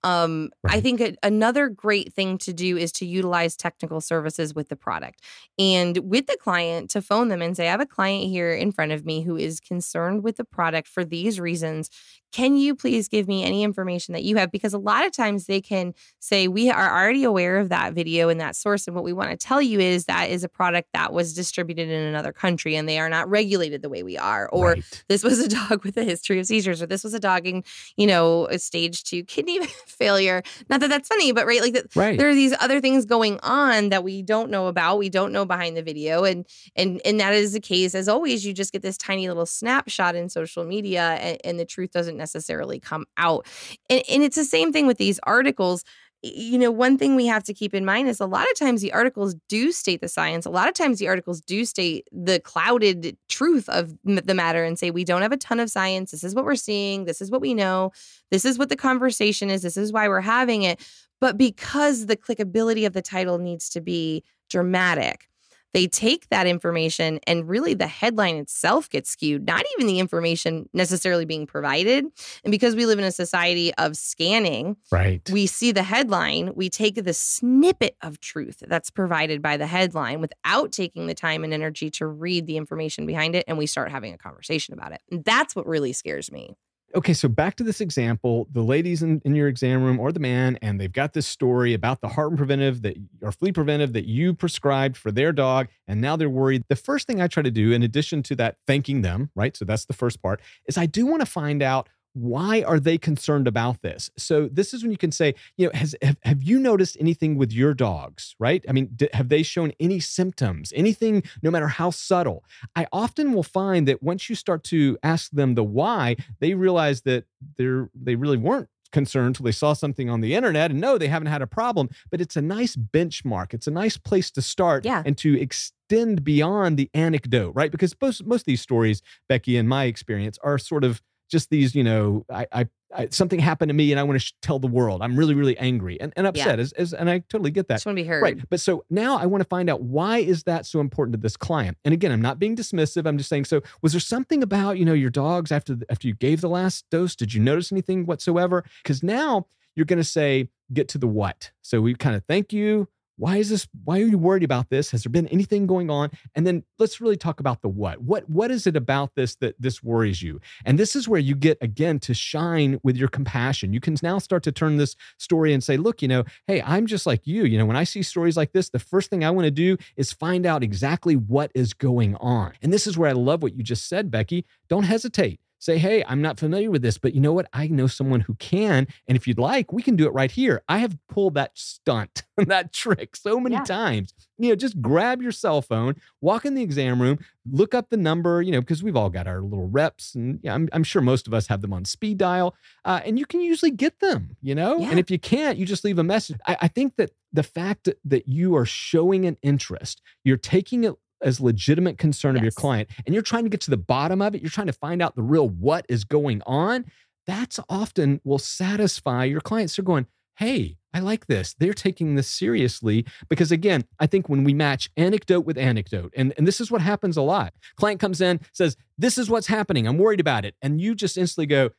Um. 0.04 0.50
I 0.66 0.82
think 0.82 1.02
a, 1.02 1.16
another 1.24 1.70
great 1.70 2.14
thing 2.14 2.38
to 2.40 2.54
do 2.54 2.78
is 2.78 2.92
to 2.94 3.06
utilize 3.06 3.56
technical 3.56 4.02
services 4.02 4.54
with 4.54 4.70
the 4.70 4.76
product 4.76 5.22
and 5.58 5.98
with 5.98 6.28
the 6.28 6.38
client 6.40 6.90
to 6.92 7.02
phone 7.02 7.30
them 7.30 7.42
and 7.42 7.56
say, 7.56 7.68
I 7.68 7.72
have 7.72 7.82
a 7.82 7.86
client 7.86 8.30
here 8.30 8.54
in 8.54 8.72
front 8.72 8.92
of 8.92 9.06
me 9.06 9.22
who 9.22 9.36
is 9.36 9.60
concerned 9.60 10.24
with 10.24 10.38
the 10.38 10.44
product 10.44 10.88
for 10.88 11.04
these 11.04 11.40
reasons 11.40 11.90
can 12.34 12.58
you 12.58 12.76
please 12.76 13.08
give 13.08 13.28
me 13.28 13.44
any 13.44 13.64
information 13.64 14.14
that 14.14 14.24
you 14.24 14.36
have? 14.36 14.52
Because 14.52 14.74
a 14.74 14.78
lot 14.78 15.06
of 15.06 15.12
times 15.12 15.46
they 15.46 15.62
can 15.62 15.94
say, 16.20 16.48
We 16.48 16.70
are 16.70 17.02
already 17.02 17.24
aware 17.24 17.58
of 17.58 17.70
that 17.70 17.94
video 17.94 18.30
and 18.30 18.40
that 18.42 18.56
source. 18.56 18.86
And 18.86 18.96
what 18.96 19.04
we 19.04 19.14
want 19.14 19.32
to 19.32 19.38
tell 19.38 19.62
you 19.62 19.80
is 19.80 20.06
that 20.06 20.30
is 20.30 20.44
a 20.44 20.50
product 20.50 20.90
that 20.94 21.14
was 21.14 21.34
distributed 21.34 21.90
in 21.90 22.04
another 22.04 22.34
country 22.34 22.76
and 22.76 22.88
they 22.88 23.00
are 23.00 23.10
not 23.10 23.30
regulated 23.30 23.82
the 23.82 23.90
way 23.90 24.04
we 24.04 24.18
are. 24.18 24.50
Or 24.50 24.74
right. 24.74 25.04
this 25.08 25.24
was 25.24 25.40
a 25.40 25.48
dog 25.70 25.84
with 25.84 25.98
a 25.98 26.04
history 26.04 26.40
of 26.40 26.46
seizures, 26.46 26.82
or 26.82 26.86
this 26.86 27.04
was 27.04 27.14
a 27.14 27.20
dog 27.20 27.48
in, 27.48 27.64
you 27.96 28.08
know, 28.08 28.48
a 28.48 28.60
stage 28.60 29.04
two 29.04 29.24
kidney 29.24 29.60
failure. 29.90 30.42
Not 30.70 30.80
that 30.80 30.90
that's 30.90 31.08
funny, 31.08 31.32
but 31.32 31.46
right, 31.46 31.62
like 31.62 31.74
that, 31.74 31.96
right. 31.96 32.18
there 32.18 32.30
are 32.30 32.36
these 32.36 32.56
other 32.60 32.82
things 32.82 33.06
going 33.06 33.40
on 33.44 33.90
that 33.90 34.04
we 34.04 34.22
don't 34.22 34.50
know 34.50 34.68
about. 34.68 34.98
We 34.98 35.10
don't 35.10 35.32
know 35.32 35.46
behind 35.46 35.78
the 35.78 35.84
video. 35.84 36.24
And 36.24 36.48
and 36.76 37.00
and 37.06 37.20
that 37.20 37.34
is 37.34 37.54
the 37.54 37.60
case. 37.60 37.94
As 37.94 38.08
always, 38.08 38.46
you 38.46 38.54
just 38.54 38.74
get 38.74 38.82
this 38.82 38.98
tiny 38.98 39.28
little 39.28 39.46
snapshot 39.46 40.16
in 40.16 40.30
social 40.30 40.64
media 40.64 41.18
and, 41.22 41.38
and 41.44 41.60
the 41.60 41.66
truth 41.66 41.92
doesn't 41.92 42.08
doesn't 42.08 42.18
necessarily 42.18 42.80
come 42.80 43.06
out. 43.18 43.46
And, 43.90 44.02
and 44.10 44.24
it's 44.24 44.36
the 44.36 44.46
same 44.46 44.72
thing 44.72 44.88
with 44.88 44.98
these 44.98 45.20
articles 45.24 45.84
you 46.24 46.58
know, 46.58 46.72
one 46.72 46.98
thing 46.98 47.16
we 47.16 47.28
have 47.28 47.44
to 47.44 47.54
keep 47.54 47.74
in 47.74 47.86
mind 47.86 48.10
is 48.10 48.20
a 48.20 48.26
lot 48.26 48.50
of 48.50 48.58
times 48.58 48.82
the 48.82 48.92
articles 48.92 49.36
do 49.48 49.72
state 49.72 50.02
the 50.02 50.08
science. 50.08 50.46
A 50.46 50.50
lot 50.50 50.68
of 50.68 50.74
times 50.74 50.98
the 50.98 51.08
articles 51.08 51.42
do 51.42 51.64
state 51.64 52.08
the 52.12 52.40
clouded 52.40 53.16
truth 53.30 53.70
of 53.70 53.94
the 54.04 54.34
matter 54.34 54.64
and 54.64 54.80
say, 54.80 54.90
we 54.90 55.04
don't 55.04 55.22
have 55.22 55.32
a 55.32 55.38
ton 55.38 55.60
of 55.60 55.70
science. 55.70 56.12
This 56.12 56.24
is 56.24 56.34
what 56.34 56.44
we're 56.44 56.56
seeing. 56.56 57.06
This 57.06 57.22
is 57.22 57.30
what 57.30 57.42
we 57.42 57.54
know. 57.54 57.92
This 58.32 58.46
is 58.46 58.58
what 58.58 58.70
the 58.70 58.76
conversation 58.76 59.50
is. 59.50 59.62
This 59.62 59.78
is 59.78 59.94
why 59.94 60.08
we're 60.08 60.22
having 60.22 60.64
it. 60.64 60.80
But 61.22 61.38
because 61.38 62.08
the 62.08 62.18
clickability 62.18 62.86
of 62.86 62.94
the 62.94 63.02
title 63.02 63.38
needs 63.38 63.70
to 63.70 63.82
be 63.82 64.24
dramatic, 64.50 65.28
they 65.74 65.88
take 65.88 66.30
that 66.30 66.48
information 66.48 67.20
and 67.28 67.48
really 67.48 67.74
the 67.74 67.88
headline 67.88 68.38
itself 68.38 68.90
gets 68.90 69.10
skewed, 69.10 69.46
not 69.46 69.64
even 69.76 69.88
the 69.88 70.00
information 70.00 70.70
necessarily 70.74 71.26
being 71.26 71.46
provided. 71.46 72.06
And 72.44 72.52
because 72.52 72.76
we 72.76 72.86
live 72.86 73.00
in 73.00 73.06
a 73.06 73.12
society 73.12 73.74
of 73.76 73.96
scanning, 73.98 74.78
right. 74.92 75.28
we 75.30 75.46
see 75.46 75.72
the 75.72 75.84
headline, 75.84 76.54
we 76.56 76.70
take 76.70 77.04
the 77.04 77.14
snippet 77.14 77.96
of 78.02 78.20
truth 78.20 78.64
that's 78.68 78.90
provided 78.90 79.42
by 79.42 79.58
the 79.58 79.68
headline 79.68 80.22
without 80.22 80.72
taking 80.72 81.08
the 81.08 81.14
time 81.14 81.44
and 81.44 81.54
energy 81.54 81.90
to 81.92 82.08
read 82.08 82.48
the 82.48 82.58
information 82.58 83.06
behind 83.06 83.36
it 83.36 83.44
and 83.48 83.58
we 83.58 83.66
start 83.66 83.92
having 83.92 84.14
a 84.14 84.18
conversation 84.18 84.74
about 84.74 84.92
it. 84.92 85.02
And 85.12 85.24
that's 85.24 85.56
what 85.56 85.68
really 85.68 85.94
scares 85.94 86.32
me 86.32 86.56
okay, 86.98 87.14
so 87.14 87.30
back 87.30 87.56
to 87.56 87.64
this 87.64 87.80
example 87.80 88.48
the 88.52 88.64
ladies 88.64 89.04
in, 89.04 89.22
in 89.24 89.36
your 89.36 89.48
exam 89.48 89.84
room 89.84 90.00
or 90.00 90.12
the 90.12 90.20
man, 90.20 90.58
and 90.62 90.82
they've 90.82 90.92
got 90.92 91.14
this 91.14 91.28
story 91.28 91.74
about 91.74 92.02
the 92.02 92.08
heartworm 92.08 92.38
preventive 92.38 92.82
that 92.82 92.98
or 93.22 93.32
flea 93.32 93.52
preventive 93.52 93.94
that 93.94 94.06
you 94.06 94.34
prescribed 94.34 94.98
for 94.98 95.12
their 95.12 95.32
dog, 95.32 95.68
and 95.88 96.02
now 96.02 96.16
they're 96.16 96.30
worried. 96.30 96.64
The 96.68 96.76
first 96.76 97.06
thing 97.06 97.22
I 97.22 97.28
try 97.28 97.44
to 97.44 97.52
do, 97.52 97.72
in 97.72 97.84
addition 97.84 98.24
to 98.24 98.36
that, 98.38 98.58
thanking 98.66 99.04
them, 99.04 99.30
right? 99.36 99.56
So 99.56 99.64
that's 99.64 99.86
the 99.86 99.94
first 99.94 100.22
part, 100.22 100.42
is 100.68 100.78
I 100.78 100.88
do 100.88 101.06
want 101.06 101.22
to 101.22 101.28
find 101.28 101.62
out 101.62 101.88
why 102.18 102.64
are 102.64 102.80
they 102.80 102.98
concerned 102.98 103.48
about 103.48 103.82
this? 103.82 104.10
So 104.18 104.50
this 104.52 104.74
is 104.74 104.82
when 104.82 104.92
you 104.92 104.98
can 104.98 105.12
say 105.12 105.36
you 105.58 105.68
know 105.68 105.72
has 105.74 105.96
have, 106.02 106.18
have 106.24 106.44
you 106.44 106.60
noticed 106.60 106.98
anything 107.00 107.38
with 107.38 107.52
your 107.52 107.74
dogs 107.74 108.36
right? 108.40 108.66
I 108.68 108.72
mean 108.72 108.98
have 109.14 109.30
they 109.30 109.44
shown 109.44 109.72
any 109.80 110.00
symptoms 110.00 110.74
anything 110.76 111.24
no 111.42 111.52
matter 111.52 111.68
how 111.68 111.92
subtle? 111.92 112.44
I 112.76 112.88
often 112.92 113.34
will 113.34 113.44
find 113.44 113.88
that 113.88 114.02
once 114.02 114.30
you 114.30 114.36
start 114.36 114.64
to 114.66 114.98
ask 115.04 115.32
them 115.32 115.56
the 115.56 115.64
why 115.64 116.16
they 116.40 116.54
realize 116.54 117.02
that 117.02 117.26
they're 117.58 117.90
they 117.94 118.16
really 118.16 118.38
weren't 118.38 118.70
concerned 118.92 119.28
until 119.28 119.44
they 119.44 119.52
saw 119.52 119.74
something 119.74 120.10
on 120.10 120.22
the 120.22 120.34
internet 120.34 120.72
and 120.72 120.80
no 120.80 120.98
they 120.98 121.10
haven't 121.10 121.28
had 121.28 121.42
a 121.42 121.48
problem 121.48 121.90
but 122.10 122.22
it's 122.22 122.36
a 122.36 122.42
nice 122.42 122.76
benchmark. 122.76 123.54
It's 123.54 123.68
a 123.68 123.72
nice 123.72 123.98
place 123.98 124.32
to 124.32 124.42
start 124.42 124.86
yeah. 124.86 125.04
and 125.06 125.18
to 125.20 125.40
extend 125.40 126.24
beyond 126.24 126.78
the 126.78 126.90
anecdote 126.94 127.54
right? 127.56 127.72
Because 127.72 127.96
most 128.02 128.26
most 128.26 128.42
of 128.42 128.46
these 128.46 128.62
stories 128.62 129.02
becky 129.30 129.58
in 129.58 129.68
my 129.68 129.86
experience 129.86 130.40
are 130.44 130.58
sort 130.58 130.84
of 130.84 131.02
just 131.30 131.50
these, 131.50 131.76
you 131.76 131.84
know, 131.84 132.26
I, 132.30 132.48
I, 132.52 132.68
I 132.96 133.08
something 133.10 133.40
happened 133.40 133.70
to 133.70 133.74
me 133.74 133.92
and 133.92 134.00
I 134.00 134.04
want 134.04 134.20
to 134.20 134.26
sh- 134.26 134.34
tell 134.42 134.60
the 134.60 134.68
world. 134.68 135.02
I'm 135.02 135.18
really, 135.18 135.36
really 135.36 135.58
angry 135.58 136.00
and, 136.00 136.14
and 136.16 136.26
upset. 136.26 136.58
Yeah. 136.58 136.64
As, 136.64 136.72
as, 136.74 136.94
and 136.94 137.10
I 137.10 137.20
totally 137.20 137.52
get 137.52 137.68
that. 137.68 137.76
Just 137.76 137.86
want 137.86 137.98
to 137.98 138.04
be 138.04 138.08
heard. 138.08 138.24
Right. 138.24 138.50
But 138.50 138.60
so 138.60 138.86
now 138.90 139.18
I 139.18 139.26
want 139.26 139.42
to 139.42 139.48
find 139.48 139.70
out 139.70 139.82
why 139.82 140.20
is 140.20 140.44
that 140.44 140.66
so 140.66 140.80
important 140.80 141.14
to 141.14 141.20
this 141.20 141.36
client? 141.36 141.78
And 141.84 141.94
again, 141.94 142.12
I'm 142.12 142.22
not 142.22 142.40
being 142.40 142.56
dismissive. 142.56 143.06
I'm 143.06 143.18
just 143.18 143.30
saying, 143.30 143.46
so 143.46 143.62
was 143.82 143.92
there 143.92 144.00
something 144.00 144.42
about, 144.42 144.78
you 144.78 144.86
know, 144.86 144.94
your 144.94 145.10
dogs 145.10 145.52
after, 145.52 145.76
the, 145.76 145.86
after 145.90 146.08
you 146.08 146.14
gave 146.14 146.42
the 146.42 146.50
last 146.50 146.86
dose? 146.90 147.16
Did 147.16 147.34
you 147.34 147.42
notice 147.42 147.72
anything 147.72 148.06
whatsoever? 148.06 148.64
Because 148.84 149.04
now 149.04 149.48
you're 149.76 149.86
going 149.86 149.98
to 149.98 150.04
say, 150.04 150.50
get 150.74 150.88
to 150.90 150.98
the 150.98 151.08
what. 151.08 151.52
So 151.62 151.82
we 151.82 151.94
kind 151.94 152.16
of 152.16 152.24
thank 152.26 152.52
you 152.52 152.88
why 153.18 153.38
is 153.38 153.50
this 153.50 153.68
why 153.84 154.00
are 154.00 154.06
you 154.06 154.18
worried 154.18 154.44
about 154.44 154.70
this? 154.70 154.92
Has 154.92 155.04
there 155.04 155.12
been 155.12 155.28
anything 155.28 155.68
going 155.68 155.90
on? 155.90 156.12
And 156.36 156.46
then 156.46 156.64
let's 156.78 157.02
really 157.02 157.18
talk 157.18 157.40
about 157.40 157.62
the 157.62 157.70
what. 157.70 158.02
What 158.02 158.30
what 158.30 158.52
is 158.52 158.68
it 158.68 158.76
about 158.76 159.16
this 159.16 159.36
that 159.38 159.56
this 159.60 159.84
worries 159.84 160.22
you? 160.22 160.40
And 160.66 160.80
this 160.80 160.96
is 160.96 161.08
where 161.08 161.20
you 161.20 161.36
get 161.36 161.58
again 161.62 162.00
to 162.02 162.14
shine 162.14 162.80
with 162.84 162.96
your 162.96 163.08
compassion. 163.08 163.74
You 163.74 163.80
can 163.80 163.98
now 164.04 164.20
start 164.20 164.44
to 164.44 164.52
turn 164.52 164.78
this 164.78 164.96
story 165.18 165.54
and 165.54 165.64
say 165.64 165.78
look 165.78 166.02
you 166.02 166.08
know 166.08 166.24
hey 166.46 166.62
i'm 166.62 166.86
just 166.86 167.06
like 167.06 167.26
you. 167.26 167.44
You 167.46 167.58
know 167.58 167.66
when 167.66 167.76
i 167.76 167.84
see 167.84 168.04
stories 168.04 168.38
like 168.38 168.54
this 168.54 168.70
the 168.70 168.80
first 168.80 169.10
thing 169.10 169.24
i 169.24 169.32
want 169.32 169.46
to 169.46 169.52
do 169.52 169.78
is 169.96 170.14
find 170.14 170.46
out 170.46 170.64
exactly 170.64 171.16
what 171.16 171.52
is 171.56 171.74
going 171.74 172.16
on. 172.18 172.54
And 172.62 172.72
this 172.72 172.88
is 172.88 172.98
where 172.98 173.10
i 173.10 173.14
love 173.14 173.42
what 173.42 173.56
you 173.56 173.64
just 173.64 173.88
said 173.90 174.12
becky. 174.12 174.46
Don't 174.70 174.84
hesitate 174.84 175.40
say, 175.60 175.78
hey, 175.78 176.04
I'm 176.08 176.22
not 176.22 176.40
familiar 176.40 176.70
with 176.70 176.82
this, 176.82 176.98
but 176.98 177.14
you 177.14 177.22
know 177.22 177.34
what? 177.34 177.48
I 177.54 177.68
know 177.68 177.88
someone 177.88 178.22
who 178.22 178.36
can. 178.36 178.88
And 179.08 179.16
if 179.16 179.28
you'd 179.28 179.40
like, 179.40 179.74
we 179.74 179.82
can 179.82 179.96
do 179.96 180.06
it 180.06 180.14
right 180.14 180.32
here. 180.32 180.62
I 180.68 180.80
have 180.80 180.98
pulled 181.08 181.34
that 181.36 181.58
stunt, 181.58 182.24
that 182.38 182.74
trick 182.74 183.16
so 183.16 183.40
many 183.40 183.56
yeah. 183.56 183.64
times. 183.64 184.14
You 184.38 184.50
know, 184.50 184.56
just 184.56 184.82
grab 184.82 185.22
your 185.22 185.32
cell 185.32 185.62
phone, 185.62 185.96
walk 186.22 186.46
in 186.46 186.54
the 186.54 186.62
exam 186.62 187.02
room, 187.02 187.20
look 187.50 187.74
up 187.74 187.90
the 187.90 187.98
number, 187.98 188.42
you 188.42 188.52
know, 188.52 188.62
because 188.62 188.84
we've 188.84 188.96
all 188.96 189.10
got 189.10 189.28
our 189.28 189.42
little 189.42 189.68
reps. 189.68 190.14
And 190.14 190.40
yeah, 190.44 190.54
I'm, 190.54 190.70
I'm 190.74 190.84
sure 190.84 191.02
most 191.02 191.28
of 191.28 191.34
us 191.34 191.48
have 191.48 191.62
them 191.62 191.74
on 191.74 191.86
speed 191.86 192.20
dial. 192.20 192.56
Uh, 192.86 193.02
and 193.04 193.18
you 193.18 193.26
can 193.26 193.42
usually 193.42 193.72
get 193.72 194.00
them, 194.00 194.38
you 194.42 194.54
know? 194.54 194.78
Yeah. 194.78 194.92
And 194.92 195.00
if 195.00 195.10
you 195.10 195.18
can't, 195.18 195.58
you 195.58 195.66
just 195.66 195.84
leave 195.84 195.98
a 195.98 196.04
message. 196.04 196.38
I, 196.46 196.58
I 196.62 196.68
think 196.68 196.98
that 196.98 197.12
the 197.34 197.44
fact 197.44 197.90
that 198.06 198.28
you 198.28 198.56
are 198.56 198.66
showing 198.66 199.26
an 199.26 199.38
interest, 199.42 200.02
you're 200.24 200.38
taking 200.38 200.84
it 200.84 200.94
as 201.22 201.40
legitimate 201.40 201.98
concern 201.98 202.36
yes. 202.36 202.42
of 202.42 202.44
your 202.44 202.52
client 202.52 202.90
and 203.06 203.14
you're 203.14 203.24
trying 203.24 203.44
to 203.44 203.50
get 203.50 203.62
to 203.62 203.72
the 203.72 203.78
bottom 203.78 204.22
of 204.22 204.36
it, 204.36 204.42
you're 204.42 204.52
trying 204.52 204.68
to 204.68 204.74
find 204.74 205.02
out 205.02 205.16
the 205.16 205.24
real 205.24 205.50
what 205.50 205.86
is 205.90 206.04
going 206.04 206.42
on, 206.46 206.86
that's 207.26 207.60
often 207.70 208.22
will 208.24 208.40
satisfy 208.40 209.26
your 209.26 209.42
clients. 209.42 209.76
They're 209.76 209.84
going, 209.84 210.08
hey, 210.38 210.78
I 210.94 211.00
like 211.00 211.28
this. 211.28 211.56
They're 211.60 211.74
taking 211.74 212.16
this 212.16 212.28
seriously. 212.28 213.06
Because 213.30 213.52
again, 213.52 213.86
I 214.00 214.08
think 214.08 214.30
when 214.30 214.44
we 214.44 214.54
match 214.54 214.90
anecdote 214.98 215.46
with 215.46 215.58
anecdote, 215.58 216.14
and, 216.16 216.34
and 216.38 216.48
this 216.48 216.62
is 216.62 216.72
what 216.72 216.82
happens 216.82 217.18
a 217.18 217.22
lot. 217.22 217.54
Client 217.76 218.00
comes 218.00 218.22
in, 218.22 218.40
says, 218.54 218.78
This 218.98 219.18
is 219.18 219.30
what's 219.30 219.48
happening. 219.48 219.88
I'm 219.88 219.98
worried 219.98 220.20
about 220.20 220.46
it. 220.46 220.56
And 220.62 220.80
you 220.80 220.96
just 220.96 221.18
instantly 221.18 221.48
go, 221.48 221.72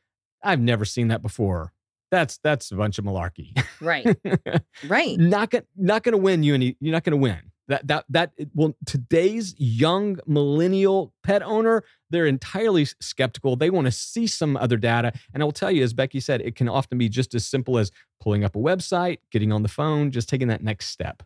I've 0.43 0.61
never 0.61 0.85
seen 0.85 1.07
that 1.09 1.21
before. 1.21 1.73
That's 2.11 2.39
that's 2.43 2.71
a 2.71 2.75
bunch 2.75 2.97
of 2.97 3.05
malarkey. 3.05 3.61
Right. 3.81 4.17
right. 4.87 5.17
Not 5.17 5.51
gonna 5.51 5.65
not 5.75 6.03
gonna 6.03 6.17
win 6.17 6.43
you 6.43 6.53
any 6.53 6.75
you're 6.79 6.91
not 6.91 7.03
gonna 7.03 7.17
win. 7.17 7.48
That 7.69 7.87
that 7.87 8.05
that 8.09 8.33
well, 8.53 8.75
today's 8.85 9.55
young 9.57 10.19
millennial 10.25 11.13
pet 11.23 11.41
owner, 11.43 11.83
they're 12.09 12.25
entirely 12.25 12.85
skeptical. 12.99 13.55
They 13.55 13.69
want 13.69 13.85
to 13.85 13.91
see 13.91 14.27
some 14.27 14.57
other 14.57 14.75
data. 14.75 15.13
And 15.33 15.41
I 15.41 15.45
will 15.45 15.51
tell 15.51 15.71
you, 15.71 15.83
as 15.83 15.93
Becky 15.93 16.19
said, 16.19 16.41
it 16.41 16.55
can 16.55 16.67
often 16.67 16.97
be 16.97 17.07
just 17.07 17.33
as 17.35 17.45
simple 17.45 17.77
as 17.77 17.91
pulling 18.19 18.43
up 18.43 18.55
a 18.55 18.59
website, 18.59 19.19
getting 19.31 19.53
on 19.53 19.61
the 19.61 19.69
phone, 19.69 20.11
just 20.11 20.27
taking 20.27 20.47
that 20.49 20.63
next 20.63 20.87
step. 20.87 21.23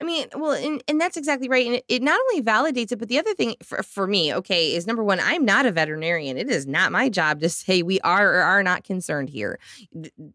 I 0.00 0.04
mean, 0.04 0.28
well, 0.34 0.52
and, 0.52 0.82
and 0.88 1.00
that's 1.00 1.16
exactly 1.16 1.48
right. 1.48 1.66
And 1.66 1.76
it, 1.76 1.84
it 1.88 2.02
not 2.02 2.20
only 2.20 2.42
validates 2.42 2.92
it, 2.92 2.98
but 2.98 3.08
the 3.08 3.18
other 3.18 3.34
thing 3.34 3.54
for, 3.62 3.82
for 3.82 4.06
me, 4.06 4.34
okay, 4.34 4.74
is 4.74 4.86
number 4.86 5.02
one, 5.04 5.20
I'm 5.20 5.44
not 5.44 5.66
a 5.66 5.72
veterinarian. 5.72 6.36
It 6.36 6.50
is 6.50 6.66
not 6.66 6.92
my 6.92 7.08
job 7.08 7.40
to 7.40 7.48
say 7.48 7.82
we 7.82 8.00
are 8.00 8.34
or 8.34 8.42
are 8.42 8.62
not 8.62 8.84
concerned 8.84 9.30
here. 9.30 9.58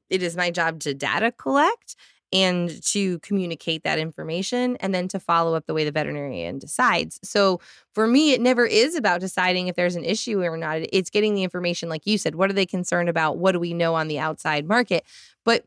It 0.10 0.24
is 0.24 0.36
my 0.36 0.52
job 0.52 0.80
to 0.82 0.94
data 0.94 1.32
collect 1.32 1.96
and 2.34 2.82
to 2.86 3.20
communicate 3.20 3.84
that 3.84 4.00
information 4.00 4.78
and 4.78 4.94
then 4.94 5.08
to 5.10 5.20
follow 5.20 5.54
up 5.54 5.66
the 5.66 5.74
way 5.74 5.84
the 5.84 5.92
veterinarian 5.92 6.60
decides. 6.60 7.20
So 7.24 7.60
for 7.94 8.08
me, 8.08 8.34
it 8.34 8.42
never 8.42 8.66
is 8.66 8.96
about 8.96 9.20
deciding 9.20 9.68
if 9.68 9.76
there's 9.76 9.96
an 9.96 10.06
issue 10.06 10.42
or 10.42 10.58
not. 10.58 10.80
It's 10.94 11.10
getting 11.10 11.36
the 11.36 11.44
information, 11.44 11.90
like 11.90 12.06
you 12.06 12.18
said, 12.18 12.36
what 12.36 12.50
are 12.50 12.54
they 12.54 12.66
concerned 12.66 13.10
about? 13.10 13.38
What 13.38 13.52
do 13.52 13.60
we 13.60 13.74
know 13.74 13.96
on 13.96 14.08
the 14.08 14.20
outside 14.20 14.68
market? 14.68 15.06
But 15.44 15.66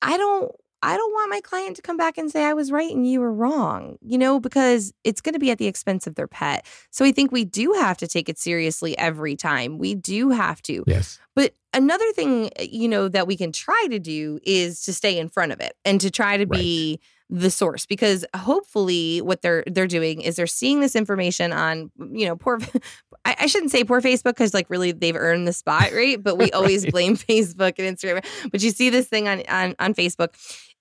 I 0.00 0.16
don't 0.16 0.52
I 0.84 0.96
don't 0.96 1.12
want 1.12 1.30
my 1.30 1.40
client 1.40 1.76
to 1.76 1.82
come 1.82 1.96
back 1.96 2.18
and 2.18 2.28
say 2.30 2.44
I 2.44 2.54
was 2.54 2.72
right 2.72 2.90
and 2.90 3.08
you 3.08 3.20
were 3.20 3.32
wrong, 3.32 3.98
you 4.00 4.18
know, 4.18 4.40
because 4.40 4.92
it's 5.04 5.20
going 5.20 5.34
to 5.34 5.38
be 5.38 5.52
at 5.52 5.58
the 5.58 5.68
expense 5.68 6.08
of 6.08 6.16
their 6.16 6.26
pet. 6.26 6.66
So 6.90 7.04
I 7.04 7.12
think 7.12 7.30
we 7.30 7.44
do 7.44 7.72
have 7.74 7.96
to 7.98 8.08
take 8.08 8.28
it 8.28 8.36
seriously 8.36 8.98
every 8.98 9.36
time. 9.36 9.78
We 9.78 9.94
do 9.94 10.30
have 10.30 10.60
to. 10.62 10.82
Yes. 10.88 11.20
But 11.34 11.54
another 11.72 12.10
thing, 12.12 12.50
eh, 12.56 12.68
you 12.70 12.88
know, 12.88 13.08
that 13.08 13.26
we 13.26 13.36
can 13.36 13.52
try 13.52 13.86
to 13.90 13.98
do 13.98 14.38
is 14.44 14.82
to 14.82 14.92
stay 14.92 15.18
in 15.18 15.28
front 15.28 15.52
of 15.52 15.60
it 15.60 15.74
and 15.84 16.00
to 16.00 16.10
try 16.10 16.36
to 16.36 16.44
right. 16.44 16.60
be 16.60 17.00
the 17.30 17.50
source 17.50 17.86
because 17.86 18.26
hopefully 18.36 19.22
what 19.22 19.40
they're 19.40 19.64
they're 19.66 19.86
doing 19.86 20.20
is 20.20 20.36
they're 20.36 20.46
seeing 20.46 20.80
this 20.80 20.94
information 20.94 21.50
on 21.50 21.90
you 22.12 22.26
know 22.26 22.36
poor 22.36 22.60
I, 23.24 23.36
I 23.40 23.46
shouldn't 23.46 23.70
say 23.70 23.84
poor 23.84 24.02
Facebook 24.02 24.32
because 24.32 24.52
like 24.52 24.68
really 24.68 24.92
they've 24.92 25.16
earned 25.16 25.48
the 25.48 25.54
spot 25.54 25.92
right? 25.92 26.22
But 26.22 26.36
we 26.36 26.50
always 26.52 26.84
blame 26.84 27.16
Facebook 27.16 27.78
and 27.78 27.96
Instagram. 27.96 28.22
But 28.50 28.62
you 28.62 28.70
see 28.70 28.90
this 28.90 29.08
thing 29.08 29.28
on 29.28 29.42
on 29.48 29.74
on 29.78 29.94
Facebook 29.94 30.34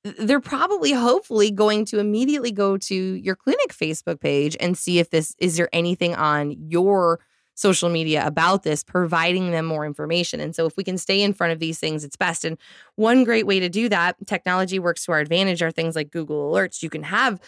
they're 0.04 0.42
probably 0.42 0.92
hopefully 0.92 1.52
going 1.52 1.86
to 1.86 2.00
immediately 2.00 2.52
go 2.52 2.76
to 2.76 2.96
your 2.96 3.36
clinic 3.36 3.70
Facebook 3.70 4.20
page 4.20 4.58
and 4.60 4.78
see 4.78 5.00
if 5.00 5.10
this 5.10 5.36
is 5.38 5.58
there 5.58 5.70
anything 5.72 6.16
on 6.16 6.52
your 6.52 7.20
social 7.56 7.90
media 7.90 8.26
about 8.26 8.64
this, 8.64 8.84
providing 8.84 9.52
them 9.52 9.66
more 9.66 9.86
information. 9.86 10.40
And 10.40 10.56
so 10.56 10.66
if 10.66 10.78
we 10.78 10.84
can 10.84 10.98
stay 10.98 11.22
in 11.22 11.34
front 11.34 11.54
of 11.54 11.60
these 11.60 11.80
things, 11.80 12.04
it's 12.04 12.16
best. 12.16 12.46
And 12.46 12.58
one 12.96 13.24
great 13.24 13.46
way 13.46 13.60
to 13.60 13.70
do 13.70 13.90
that, 13.90 14.16
technology 14.26 14.80
works 14.80 15.06
to 15.06 15.12
our 15.12 15.20
advantage, 15.20 15.62
are 15.62 15.72
things 15.72 15.96
like 15.96 16.12
Google 16.12 16.52
Alerts. 16.52 16.82
You 16.82 16.90
can 16.90 17.04
have 17.04 17.40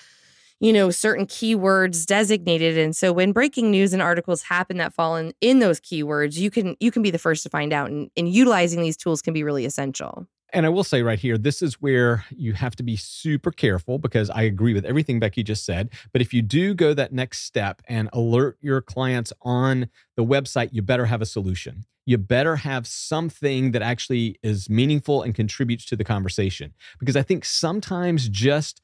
you 0.60 0.72
know 0.72 0.92
certain 0.92 1.26
keywords 1.26 2.06
designated 2.06 2.78
and 2.78 2.96
so 2.96 3.12
when 3.12 3.34
breaking 3.34 3.70
news 3.70 3.92
and 3.92 4.02
articles 4.02 4.44
happen 4.44 4.78
that 4.78 4.94
fall 4.94 5.16
in 5.18 5.34
in 5.42 5.60
those 5.60 5.82
keywords 5.82 6.38
you 6.38 6.50
can 6.50 6.78
you 6.80 6.92
can 6.92 7.02
be 7.02 7.10
the 7.10 7.18
first 7.18 7.44
to 7.44 7.50
find 7.50 7.74
out 7.74 7.90
and, 7.90 8.10
and 8.16 8.30
utilizing 8.30 8.82
these 8.82 8.96
tools 8.96 9.22
can 9.22 9.34
be 9.34 9.44
really 9.44 9.66
essential 9.66 10.26
and 10.54 10.66
I 10.66 10.70
will 10.70 10.84
say 10.84 11.02
right 11.02 11.20
here, 11.20 11.38
this 11.38 11.62
is 11.62 11.82
where 11.82 12.26
you 12.30 12.54
have 12.54 12.76
to 12.76 12.84
be 12.84 12.96
super 12.96 13.52
careful 13.52 13.98
because 13.98 14.30
I 14.30 14.44
agree 14.44 14.74
with 14.74 14.86
everything 14.86 15.20
Becky 15.20 15.44
just 15.44 15.66
said. 15.66 15.90
But 16.12 16.22
if 16.22 16.34
you 16.34 16.42
do 16.42 16.76
go 16.76 16.94
that 16.94 17.12
next 17.12 17.42
step 17.42 17.82
and 17.88 18.10
alert 18.14 18.58
your 18.62 18.80
clients 18.80 19.34
on 19.42 19.90
the 20.16 20.24
website, 20.24 20.70
you 20.72 20.84
better 20.84 21.08
have 21.08 21.22
a 21.22 21.26
solution. 21.26 21.86
You 22.06 22.20
better 22.20 22.58
have 22.58 22.86
something 22.86 23.72
that 23.72 23.82
actually 23.82 24.38
is 24.44 24.70
meaningful 24.70 25.24
and 25.24 25.34
contributes 25.34 25.86
to 25.86 25.96
the 25.96 26.04
conversation. 26.04 26.74
Because 27.00 27.16
I 27.16 27.24
think 27.24 27.46
sometimes 27.46 28.30
just 28.30 28.82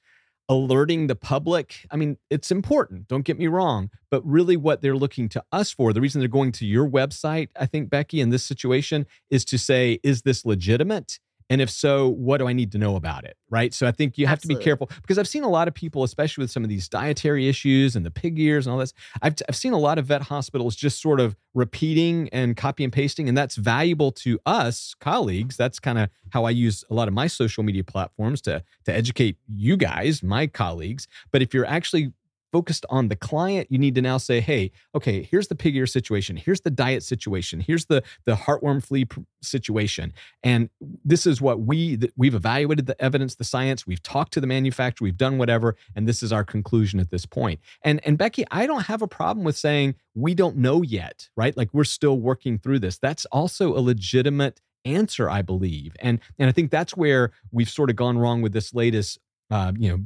alerting 0.48 1.06
the 1.06 1.16
public, 1.16 1.86
I 1.92 1.96
mean, 1.96 2.18
it's 2.32 2.50
important, 2.50 3.08
don't 3.08 3.24
get 3.24 3.38
me 3.38 3.46
wrong, 3.46 3.92
but 4.10 4.26
really 4.26 4.58
what 4.58 4.82
they're 4.82 4.98
looking 4.98 5.30
to 5.30 5.44
us 5.52 5.72
for, 5.72 5.94
the 5.94 6.02
reason 6.02 6.20
they're 6.20 6.28
going 6.28 6.52
to 6.54 6.66
your 6.66 6.90
website, 6.90 7.50
I 7.56 7.68
think, 7.68 7.92
Becky, 7.92 8.20
in 8.20 8.32
this 8.32 8.44
situation, 8.44 9.06
is 9.30 9.46
to 9.46 9.60
say, 9.60 10.00
is 10.02 10.24
this 10.24 10.46
legitimate? 10.46 11.20
And 11.50 11.62
if 11.62 11.70
so, 11.70 12.08
what 12.08 12.38
do 12.38 12.48
I 12.48 12.54
need 12.54 12.72
to 12.74 12.78
know 12.78 12.96
about 12.96 13.24
it? 13.24 13.36
Right. 13.50 13.74
So 13.74 13.88
I 13.88 13.92
think 13.92 14.18
you 14.18 14.28
have 14.28 14.38
Absolutely. 14.38 14.56
to 14.56 14.60
be 14.60 14.64
careful 14.64 14.90
because 15.02 15.18
I've 15.18 15.28
seen 15.28 15.44
a 15.44 15.50
lot 15.50 15.68
of 15.68 15.74
people, 15.74 16.04
especially 16.04 16.44
with 16.44 16.52
some 16.52 16.64
of 16.64 16.70
these 16.70 16.88
dietary 16.88 17.48
issues 17.50 17.96
and 17.96 18.06
the 18.06 18.12
pig 18.12 18.40
ears 18.40 18.68
and 18.68 18.74
all 18.74 18.80
this. 18.80 18.94
I've, 19.22 19.36
I've 19.48 19.56
seen 19.56 19.74
a 19.74 19.80
lot 19.80 19.98
of 19.98 20.06
vet 20.06 20.22
hospitals 20.24 20.76
just 20.76 21.02
sort 21.02 21.20
of 21.20 21.36
repeating 21.56 22.30
and 22.32 22.56
copy 22.56 22.84
and 22.84 22.94
pasting. 22.94 23.28
And 23.28 23.38
that's 23.38 23.56
valuable 23.56 24.12
to 24.12 24.40
us 24.46 24.96
colleagues. 25.00 25.58
That's 25.58 25.80
kind 25.80 25.98
of 25.98 26.10
how 26.30 26.46
I 26.46 26.52
use 26.52 26.86
a 26.92 26.94
lot 26.94 27.08
of 27.08 27.14
my 27.14 27.26
social 27.26 27.64
media 27.64 27.84
platforms 27.84 28.42
to, 28.42 28.64
to 28.86 28.94
educate 28.94 29.38
you 29.48 29.76
guys, 29.76 30.22
my 30.22 30.46
colleagues. 30.46 31.08
But 31.32 31.42
if 31.42 31.54
you're 31.54 31.66
actually 31.66 32.14
focused 32.52 32.86
on 32.90 33.08
the 33.08 33.16
client, 33.16 33.68
you 33.70 33.78
need 33.78 33.96
to 33.96 34.02
now 34.02 34.18
say, 34.18 34.40
hey, 34.40 34.72
okay, 34.96 35.24
here's 35.24 35.48
the 35.48 35.56
pig 35.56 35.76
ear 35.76 35.86
situation. 35.86 36.38
Here's 36.38 36.62
the 36.62 36.72
diet 36.72 37.04
situation. 37.04 37.60
Here's 37.60 37.86
the, 37.86 38.04
the 38.26 38.36
heartworm 38.36 38.84
flea 38.84 39.08
situation. 39.42 40.14
And 40.44 40.70
this 41.04 41.26
is 41.26 41.42
what 41.42 41.62
we, 41.62 42.00
we've 42.16 42.36
evaluated 42.36 42.86
the 42.86 43.02
evidence, 43.02 43.36
the 43.36 43.44
science, 43.44 43.86
we've 43.86 44.04
talked 44.04 44.34
to 44.34 44.42
the 44.42 44.48
manufacturer, 44.48 45.06
we've 45.06 45.18
done 45.18 45.38
whatever, 45.38 45.76
and 45.96 46.08
this 46.08 46.24
is 46.24 46.32
our 46.34 46.44
conclusion 46.44 47.00
at 47.00 47.12
this 47.12 47.26
point. 47.26 47.60
And, 47.84 48.00
and 48.06 48.18
Becky, 48.18 48.46
I 48.52 48.66
don't 48.66 48.86
have 48.86 49.02
a 49.02 49.08
problem 49.08 49.46
with 49.46 49.58
saying 49.58 49.96
we 50.16 50.34
don't 50.34 50.58
know 50.58 50.82
yet, 50.82 51.30
right? 51.36 51.56
Like 51.56 51.70
we're 51.74 51.84
still 51.84 52.20
working 52.20 52.58
through 52.58 52.80
this. 52.80 52.98
That's 52.98 53.26
also 53.26 53.76
a 53.76 53.80
legitimate 53.80 54.62
answer, 54.86 55.30
I 55.30 55.42
believe. 55.42 55.96
And 56.00 56.20
and 56.38 56.50
I 56.50 56.52
think 56.52 56.72
that's 56.72 56.96
where 56.96 57.32
we've 57.52 57.70
sort 57.70 57.90
of 57.90 57.96
gone 57.96 58.18
wrong 58.18 58.42
with 58.42 58.54
this 58.54 58.74
latest 58.74 59.20
uh, 59.50 59.72
you 59.78 59.90
know, 59.90 60.00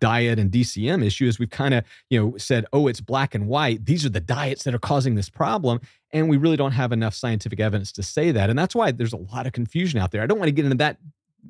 diet 0.00 0.38
and 0.38 0.50
DCM 0.50 1.04
issue 1.04 1.26
is 1.26 1.38
we've 1.38 1.50
kind 1.50 1.74
of, 1.74 1.84
you 2.10 2.20
know, 2.20 2.36
said, 2.38 2.64
oh, 2.72 2.86
it's 2.86 3.00
black 3.00 3.34
and 3.34 3.46
white. 3.46 3.84
These 3.84 4.06
are 4.06 4.10
the 4.10 4.20
diets 4.20 4.64
that 4.64 4.74
are 4.74 4.78
causing 4.78 5.14
this 5.14 5.28
problem. 5.28 5.80
And 6.10 6.28
we 6.28 6.36
really 6.36 6.56
don't 6.56 6.72
have 6.72 6.92
enough 6.92 7.14
scientific 7.14 7.60
evidence 7.60 7.92
to 7.92 8.02
say 8.02 8.30
that. 8.32 8.48
And 8.48 8.58
that's 8.58 8.74
why 8.74 8.92
there's 8.92 9.12
a 9.12 9.18
lot 9.18 9.46
of 9.46 9.52
confusion 9.52 10.00
out 10.00 10.10
there. 10.10 10.22
I 10.22 10.26
don't 10.26 10.38
want 10.38 10.48
to 10.48 10.52
get 10.52 10.64
into 10.64 10.78
that 10.78 10.98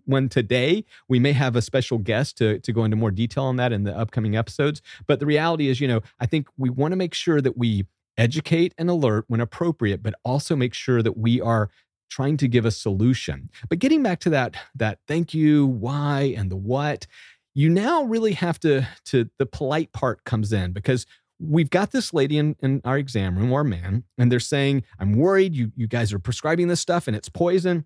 one 0.05 0.29
today. 0.29 0.85
We 1.09 1.19
may 1.19 1.33
have 1.33 1.57
a 1.57 1.63
special 1.63 1.99
guest 1.99 2.39
to, 2.39 2.59
to 2.59 2.73
go 2.73 2.85
into 2.85 2.97
more 2.97 3.11
detail 3.11 3.45
on 3.45 3.57
that 3.57 3.73
in 3.73 3.85
the 3.85 3.97
upcoming 3.97 4.37
episodes. 4.37 4.83
But 5.07 5.21
the 5.21 5.27
reality 5.27 5.69
is, 5.69 5.81
you 5.81 5.89
know, 5.89 6.01
I 6.21 6.27
think 6.27 6.49
we 6.57 6.71
want 6.71 6.93
to 6.93 6.97
make 6.97 7.15
sure 7.15 7.41
that 7.41 7.57
we 7.57 7.87
educate 8.17 8.75
and 8.77 8.91
alert 8.91 9.25
when 9.29 9.41
appropriate, 9.41 10.03
but 10.03 10.15
also 10.25 10.57
make 10.57 10.75
sure 10.75 11.03
that 11.03 11.17
we 11.17 11.41
are 11.41 11.71
trying 12.09 12.37
to 12.39 12.49
give 12.49 12.65
a 12.65 12.71
solution. 12.71 13.51
But 13.69 13.79
getting 13.79 14.03
back 14.03 14.21
to 14.21 14.31
that 14.31 14.57
that 14.75 14.99
thank 15.07 15.35
you, 15.35 15.67
why 15.67 16.35
and 16.37 16.51
the 16.51 16.57
what, 16.57 17.07
you 17.55 17.69
now 17.69 18.05
really 18.05 18.33
have 18.35 18.61
to 18.61 18.87
to 19.07 19.29
the 19.39 19.47
polite 19.47 19.93
part 19.93 20.25
comes 20.25 20.53
in 20.53 20.73
because 20.73 21.07
we've 21.41 21.71
got 21.71 21.93
this 21.93 22.13
lady 22.13 22.39
in, 22.39 22.57
in 22.61 22.81
our 22.85 22.99
exam 22.99 23.39
room 23.39 23.53
or 23.53 23.65
man 23.65 24.05
and 24.17 24.31
they're 24.31 24.41
saying 24.41 24.83
i'm 24.99 25.13
worried 25.13 25.55
you 25.55 25.73
you 25.77 25.87
guys 25.87 26.13
are 26.13 26.19
prescribing 26.19 26.69
this 26.69 26.81
stuff 26.81 27.07
and 27.07 27.17
it's 27.17 27.29
poison 27.29 27.85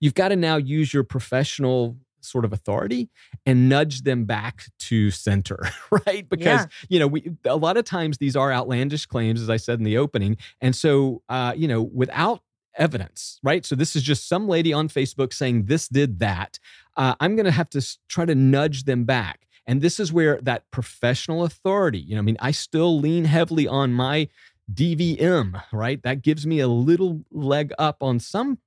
you've 0.00 0.14
got 0.14 0.28
to 0.28 0.36
now 0.36 0.56
use 0.56 0.92
your 0.92 1.04
professional 1.04 1.96
sort 2.20 2.44
of 2.44 2.52
authority 2.52 3.10
and 3.44 3.68
nudge 3.68 4.02
them 4.02 4.24
back 4.24 4.66
to 4.78 5.10
center 5.10 5.58
right 6.06 6.28
because 6.28 6.60
yeah. 6.60 6.66
you 6.88 6.98
know 6.98 7.06
we 7.06 7.30
a 7.44 7.56
lot 7.56 7.76
of 7.76 7.84
times 7.84 8.18
these 8.18 8.34
are 8.34 8.52
outlandish 8.52 9.06
claims 9.06 9.42
as 9.42 9.50
i 9.50 9.56
said 9.56 9.78
in 9.78 9.84
the 9.84 9.98
opening 9.98 10.36
and 10.60 10.74
so 10.74 11.22
uh, 11.28 11.52
you 11.56 11.68
know 11.68 11.82
without 11.82 12.40
evidence, 12.76 13.38
right? 13.42 13.64
So 13.64 13.74
this 13.74 13.96
is 13.96 14.02
just 14.02 14.28
some 14.28 14.48
lady 14.48 14.72
on 14.72 14.88
Facebook 14.88 15.32
saying 15.32 15.66
this 15.66 15.88
did 15.88 16.18
that. 16.20 16.58
Uh, 16.96 17.14
I'm 17.20 17.36
going 17.36 17.46
to 17.46 17.52
have 17.52 17.70
to 17.70 17.98
try 18.08 18.24
to 18.24 18.34
nudge 18.34 18.84
them 18.84 19.04
back. 19.04 19.46
And 19.66 19.80
this 19.80 19.98
is 19.98 20.12
where 20.12 20.38
that 20.42 20.70
professional 20.70 21.44
authority, 21.44 21.98
you 21.98 22.14
know, 22.14 22.20
I 22.20 22.22
mean, 22.22 22.36
I 22.40 22.50
still 22.50 22.98
lean 22.98 23.24
heavily 23.24 23.66
on 23.66 23.92
my 23.92 24.28
DVM, 24.72 25.62
right? 25.72 26.02
That 26.02 26.22
gives 26.22 26.46
me 26.46 26.60
a 26.60 26.68
little 26.68 27.24
leg 27.30 27.72
up 27.78 28.02
on 28.02 28.20
some 28.20 28.58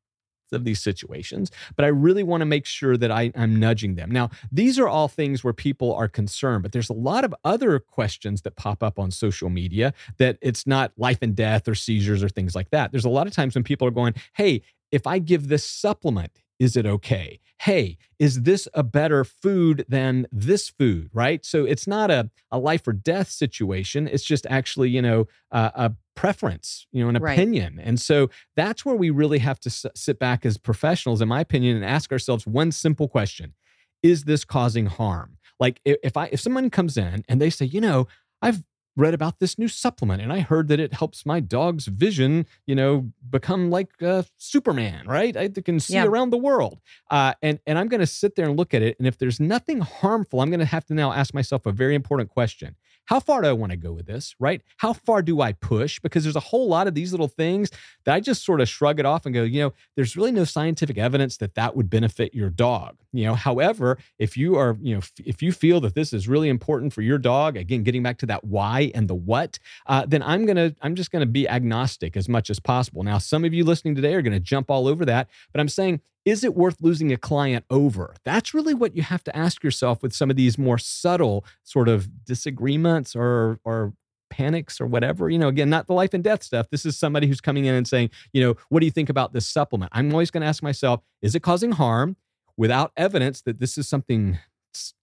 of 0.51 0.63
these 0.63 0.79
situations, 0.79 1.51
but 1.75 1.85
I 1.85 1.89
really 1.89 2.23
want 2.23 2.41
to 2.41 2.45
make 2.45 2.65
sure 2.65 2.97
that 2.97 3.11
I, 3.11 3.31
am 3.35 3.59
nudging 3.59 3.95
them. 3.95 4.11
Now, 4.11 4.29
these 4.51 4.79
are 4.79 4.87
all 4.87 5.07
things 5.07 5.43
where 5.43 5.53
people 5.53 5.93
are 5.93 6.07
concerned, 6.07 6.63
but 6.63 6.71
there's 6.71 6.89
a 6.89 6.93
lot 6.93 7.23
of 7.23 7.33
other 7.43 7.79
questions 7.79 8.41
that 8.43 8.55
pop 8.55 8.83
up 8.83 8.99
on 8.99 9.11
social 9.11 9.49
media 9.49 9.93
that 10.17 10.37
it's 10.41 10.65
not 10.65 10.91
life 10.97 11.19
and 11.21 11.35
death 11.35 11.67
or 11.67 11.75
seizures 11.75 12.23
or 12.23 12.29
things 12.29 12.55
like 12.55 12.69
that. 12.71 12.91
There's 12.91 13.05
a 13.05 13.09
lot 13.09 13.27
of 13.27 13.33
times 13.33 13.55
when 13.55 13.63
people 13.63 13.87
are 13.87 13.91
going, 13.91 14.13
hey, 14.33 14.61
if 14.91 15.05
I 15.05 15.19
give 15.19 15.47
this 15.47 15.65
supplement, 15.65 16.41
is 16.59 16.75
it 16.75 16.85
okay? 16.85 17.39
Hey, 17.59 17.97
is 18.19 18.43
this 18.43 18.67
a 18.73 18.83
better 18.83 19.23
food 19.23 19.85
than 19.87 20.27
this 20.31 20.69
food? 20.69 21.09
Right. 21.13 21.45
So 21.45 21.65
it's 21.65 21.87
not 21.87 22.11
a, 22.11 22.29
a 22.51 22.59
life 22.59 22.87
or 22.87 22.93
death 22.93 23.29
situation. 23.29 24.07
It's 24.07 24.23
just 24.23 24.45
actually, 24.49 24.89
you 24.89 25.01
know, 25.01 25.27
uh, 25.51 25.71
a 25.73 25.91
preference, 26.15 26.87
you 26.91 27.03
know, 27.03 27.09
an 27.09 27.17
right. 27.17 27.33
opinion. 27.33 27.79
And 27.81 27.99
so 27.99 28.29
that's 28.55 28.85
where 28.85 28.95
we 28.95 29.09
really 29.09 29.39
have 29.39 29.59
to 29.61 29.69
s- 29.69 29.85
sit 29.95 30.19
back 30.19 30.45
as 30.45 30.57
professionals, 30.57 31.21
in 31.21 31.27
my 31.27 31.41
opinion, 31.41 31.75
and 31.75 31.85
ask 31.85 32.11
ourselves 32.11 32.45
one 32.45 32.71
simple 32.71 33.07
question 33.07 33.53
Is 34.03 34.25
this 34.25 34.43
causing 34.45 34.87
harm? 34.87 35.37
Like 35.59 35.81
if 35.85 36.17
I 36.17 36.29
if 36.31 36.39
someone 36.39 36.69
comes 36.69 36.97
in 36.97 37.23
and 37.27 37.41
they 37.41 37.49
say, 37.49 37.65
you 37.65 37.81
know, 37.81 38.07
I've 38.41 38.63
read 38.97 39.13
about 39.13 39.39
this 39.39 39.57
new 39.57 39.67
supplement 39.67 40.21
and 40.21 40.33
I 40.33 40.39
heard 40.39 40.67
that 40.67 40.79
it 40.79 40.93
helps 40.93 41.25
my 41.25 41.39
dog's 41.39 41.85
vision, 41.85 42.45
you 42.65 42.75
know, 42.75 43.11
become 43.29 43.69
like 43.69 44.01
uh, 44.01 44.23
Superman, 44.37 45.07
right? 45.07 45.37
I 45.37 45.47
can 45.49 45.79
see 45.79 45.93
yeah. 45.93 46.05
around 46.05 46.31
the 46.31 46.37
world. 46.37 46.81
Uh, 47.09 47.33
and, 47.41 47.59
and 47.67 47.77
I'm 47.77 47.87
going 47.87 48.01
to 48.01 48.07
sit 48.07 48.35
there 48.35 48.47
and 48.47 48.57
look 48.57 48.73
at 48.73 48.81
it. 48.81 48.97
And 48.97 49.07
if 49.07 49.17
there's 49.17 49.39
nothing 49.39 49.79
harmful, 49.79 50.41
I'm 50.41 50.49
going 50.49 50.59
to 50.59 50.65
have 50.65 50.85
to 50.85 50.93
now 50.93 51.13
ask 51.13 51.33
myself 51.33 51.65
a 51.65 51.71
very 51.71 51.95
important 51.95 52.29
question 52.29 52.75
how 53.07 53.19
far 53.21 53.41
do 53.41 53.47
I 53.47 53.53
want 53.53 53.71
to 53.71 53.77
go 53.77 53.93
with 53.93 54.05
this, 54.05 54.35
right? 54.37 54.61
How 54.77 54.93
far 54.93 55.21
do 55.21 55.41
I 55.41 55.53
push? 55.53 55.99
Because 55.99 56.23
there's 56.23 56.35
a 56.35 56.41
whole 56.41 56.67
lot 56.67 56.87
of 56.87 56.93
these 56.93 57.11
little 57.11 57.29
things 57.29 57.71
that 58.03 58.13
I 58.13 58.19
just 58.19 58.45
sort 58.45 58.61
of 58.61 58.69
shrug 58.69 58.99
it 58.99 59.05
off 59.05 59.25
and 59.25 59.33
go, 59.33 59.43
you 59.43 59.61
know, 59.61 59.73
there's 59.95 60.15
really 60.15 60.31
no 60.31 60.43
scientific 60.43 60.97
evidence 60.97 61.37
that 61.37 61.55
that 61.55 61.75
would 61.75 61.89
benefit 61.89 62.35
your 62.35 62.49
dog. 62.49 62.97
You 63.13 63.25
know, 63.25 63.35
however, 63.35 63.97
if 64.19 64.35
you 64.35 64.57
are, 64.57 64.77
you 64.81 64.95
know, 64.95 65.01
if 65.25 65.41
you 65.41 65.53
feel 65.53 65.79
that 65.81 65.95
this 65.95 66.11
is 66.11 66.27
really 66.27 66.49
important 66.49 66.93
for 66.93 67.01
your 67.01 67.17
dog, 67.17 67.55
again, 67.55 67.83
getting 67.83 68.03
back 68.03 68.17
to 68.19 68.25
that 68.27 68.43
why 68.43 68.91
and 68.93 69.07
the 69.07 69.15
what, 69.15 69.57
uh, 69.87 70.05
then 70.05 70.21
I'm 70.21 70.45
gonna, 70.45 70.75
I'm 70.81 70.95
just 70.95 71.09
gonna 71.09 71.25
be 71.25 71.47
agnostic 71.47 72.17
as 72.17 72.27
much 72.27 72.49
as 72.49 72.59
possible. 72.59 73.03
Now, 73.03 73.17
some 73.19 73.45
of 73.45 73.53
you 73.53 73.63
listening 73.63 73.95
today 73.95 74.13
are 74.15 74.21
gonna 74.21 74.39
jump 74.39 74.69
all 74.69 74.87
over 74.87 75.05
that, 75.05 75.29
but 75.53 75.61
I'm 75.61 75.69
saying 75.69 76.01
is 76.27 76.43
it 76.43 76.55
worth 76.55 76.81
losing 76.81 77.13
a 77.13 77.17
client 77.17 77.63
over? 77.69 78.13
That's 78.25 78.53
really 78.53 78.73
what 78.73 78.97
you 78.97 79.01
have 79.01 79.23
to 79.23 79.35
ask 79.35 79.63
yourself 79.63 80.03
with 80.03 80.11
some 80.11 80.29
of 80.29 80.35
these 80.35 80.57
more 80.57 80.77
subtle 80.77 81.45
sort 81.63 81.87
of 81.87 82.25
disagreements 82.25 83.15
or 83.15 83.61
or 83.63 83.93
panics 84.29 84.81
or 84.81 84.87
whatever. 84.87 85.29
You 85.29 85.39
know, 85.39 85.47
again, 85.47 85.69
not 85.69 85.87
the 85.87 85.93
life 85.93 86.13
and 86.13 86.21
death 86.21 86.43
stuff. 86.43 86.69
This 86.69 86.85
is 86.85 86.97
somebody 86.97 87.27
who's 87.27 87.39
coming 87.39 87.63
in 87.63 87.73
and 87.73 87.87
saying, 87.87 88.09
you 88.33 88.43
know, 88.43 88.55
what 88.67 88.81
do 88.81 88.85
you 88.85 88.91
think 88.91 89.07
about 89.07 89.31
this 89.31 89.47
supplement? 89.47 89.89
I'm 89.95 90.11
always 90.11 90.29
going 90.29 90.41
to 90.41 90.47
ask 90.47 90.61
myself, 90.61 91.01
is 91.21 91.33
it 91.33 91.43
causing 91.43 91.71
harm? 91.71 92.17
Without 92.57 92.91
evidence 92.97 93.41
that 93.43 93.59
this 93.59 93.77
is 93.77 93.87
something 93.87 94.39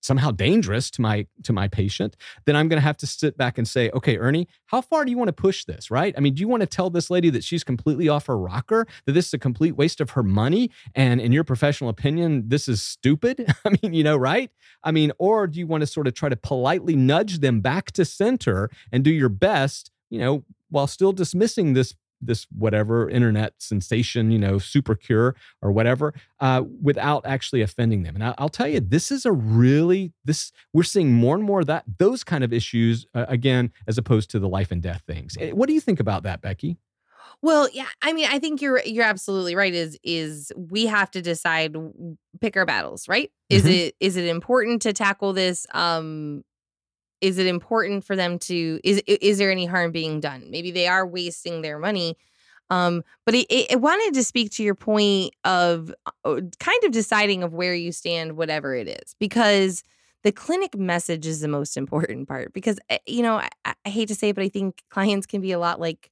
somehow 0.01 0.31
dangerous 0.31 0.91
to 0.91 1.01
my 1.01 1.27
to 1.43 1.53
my 1.53 1.69
patient 1.69 2.17
then 2.47 2.57
i'm 2.57 2.69
going 2.69 2.81
to 2.81 2.87
have 2.87 2.97
to 2.97 3.07
sit 3.07 3.37
back 3.37 3.59
and 3.59 3.67
say 3.67 3.91
okay 3.91 4.17
ernie 4.19 4.47
how 4.67 4.81
far 4.81 5.05
do 5.05 5.11
you 5.13 5.17
want 5.17 5.29
to 5.29 5.33
push 5.33 5.65
this 5.65 5.89
right? 5.89 6.15
I 6.17 6.21
mean 6.21 6.35
do 6.35 6.41
you 6.41 6.49
want 6.49 6.63
to 6.63 6.67
tell 6.67 6.91
this 6.91 7.11
lady 7.11 7.31
that 7.31 7.45
she's 7.45 7.63
completely 7.63 8.09
off 8.09 8.27
her 8.27 8.37
rocker 8.37 8.87
that 9.07 9.13
this 9.13 9.29
is 9.29 9.35
a 9.35 9.39
complete 9.39 9.77
waste 9.77 10.01
of 10.01 10.11
her 10.11 10.23
money 10.25 10.71
and 10.97 11.21
in 11.21 11.31
your 11.31 11.45
professional 11.45 11.91
opinion 11.91 12.49
this 12.49 12.69
is 12.69 12.83
stupid? 12.83 13.47
I 13.65 13.77
mean 13.81 13.95
you 13.95 14.03
know 14.03 14.17
right? 14.17 14.51
I 14.83 14.91
mean 14.91 15.13
or 15.19 15.47
do 15.47 15.61
you 15.61 15.67
want 15.67 15.83
to 15.83 15.87
sort 15.87 16.09
of 16.09 16.15
try 16.15 16.29
to 16.29 16.37
politely 16.37 16.97
nudge 16.97 17.39
them 17.39 17.61
back 17.61 17.93
to 17.93 18.05
center 18.05 18.69
and 18.91 19.05
do 19.05 19.13
your 19.13 19.29
best 19.29 19.93
you 20.11 20.19
know 20.19 20.45
while 20.71 20.89
still 20.89 21.13
dismissing 21.13 21.75
this 21.75 21.95
this 22.27 22.47
whatever 22.57 23.09
internet 23.09 23.55
sensation, 23.59 24.31
you 24.31 24.39
know, 24.39 24.59
super 24.59 24.95
cure 24.95 25.35
or 25.63 25.73
whatever, 25.73 26.15
uh, 26.41 26.63
without 26.83 27.25
actually 27.27 27.63
offending 27.63 28.03
them. 28.03 28.15
And 28.15 28.25
I, 28.25 28.35
will 28.39 28.49
tell 28.49 28.69
you, 28.69 28.81
this 28.81 29.11
is 29.11 29.27
a 29.27 29.33
really 29.33 30.13
this 30.25 30.53
we're 30.73 30.83
seeing 30.83 31.13
more 31.13 31.35
and 31.35 31.45
more 31.45 31.61
of 31.61 31.67
that 31.67 31.85
those 31.99 32.25
kind 32.25 32.45
of 32.45 32.53
issues 32.53 33.07
uh, 33.15 33.27
again, 33.29 33.73
as 33.87 33.99
opposed 33.99 34.31
to 34.31 34.39
the 34.39 34.49
life 34.49 34.71
and 34.71 34.83
death 34.83 35.03
things. 35.07 35.37
Eh, 35.41 35.51
what 35.51 35.69
do 35.69 35.75
you 35.75 35.81
think 35.81 36.01
about 36.01 36.23
that, 36.25 36.41
Becky? 36.41 36.79
Well, 37.43 37.69
yeah, 37.73 37.89
I 38.01 38.13
mean, 38.13 38.27
I 38.31 38.39
think 38.39 38.63
you're 38.63 38.81
you're 38.85 39.05
absolutely 39.05 39.55
right. 39.55 39.75
Is 39.75 39.99
is 40.03 40.53
we 40.57 40.87
have 40.87 41.11
to 41.13 41.23
decide 41.23 41.77
pick 42.41 42.57
our 42.57 42.65
battles, 42.65 43.09
right? 43.09 43.31
Is 43.51 43.65
mm-hmm. 43.65 43.73
it 43.73 43.97
is 44.01 44.17
it 44.17 44.27
important 44.27 44.83
to 44.83 44.93
tackle 44.93 45.33
this 45.33 45.67
um 45.75 46.43
is 47.25 47.39
it 47.39 47.47
important 47.47 48.05
for 48.05 48.15
them 48.15 48.39
to 48.39 48.79
is 48.85 49.03
is 49.07 49.39
there 49.39 49.51
any 49.51 49.65
harm 49.65 49.91
being 49.93 50.21
done? 50.21 50.45
Maybe 50.51 50.71
they 50.71 50.87
are 50.87 51.07
wasting 51.07 51.63
their 51.63 51.79
money. 51.79 52.19
Um 52.69 53.03
but 53.25 53.35
it, 53.35 53.81
wanted 53.81 54.13
to 54.15 54.23
speak 54.23 54.51
to 54.53 54.63
your 54.63 54.75
point 54.75 55.35
of 55.45 55.93
uh, 56.07 56.41
kind 56.61 56.85
of 56.85 56.93
deciding 56.93 57.43
of 57.43 57.55
where 57.55 57.75
you 57.75 57.93
stand 57.93 58.37
whatever 58.37 58.75
it 58.75 58.89
is 58.89 59.15
because 59.19 59.83
the 60.23 60.33
clinic 60.33 60.77
message 60.77 61.27
is 61.27 61.41
the 61.41 61.49
most 61.49 61.79
important 61.79 62.29
part 62.29 62.53
because 62.53 62.79
eh, 62.91 62.99
you 63.07 63.23
know 63.23 63.37
I, 63.37 63.75
I 63.85 63.89
hate 63.89 64.09
to 64.09 64.15
say 64.15 64.31
it 64.31 64.35
but 64.35 64.45
i 64.45 64.49
think 64.49 64.83
clients 64.89 65.27
can 65.27 65.43
be 65.43 65.53
a 65.53 65.59
lot 65.59 65.79
like 65.81 66.11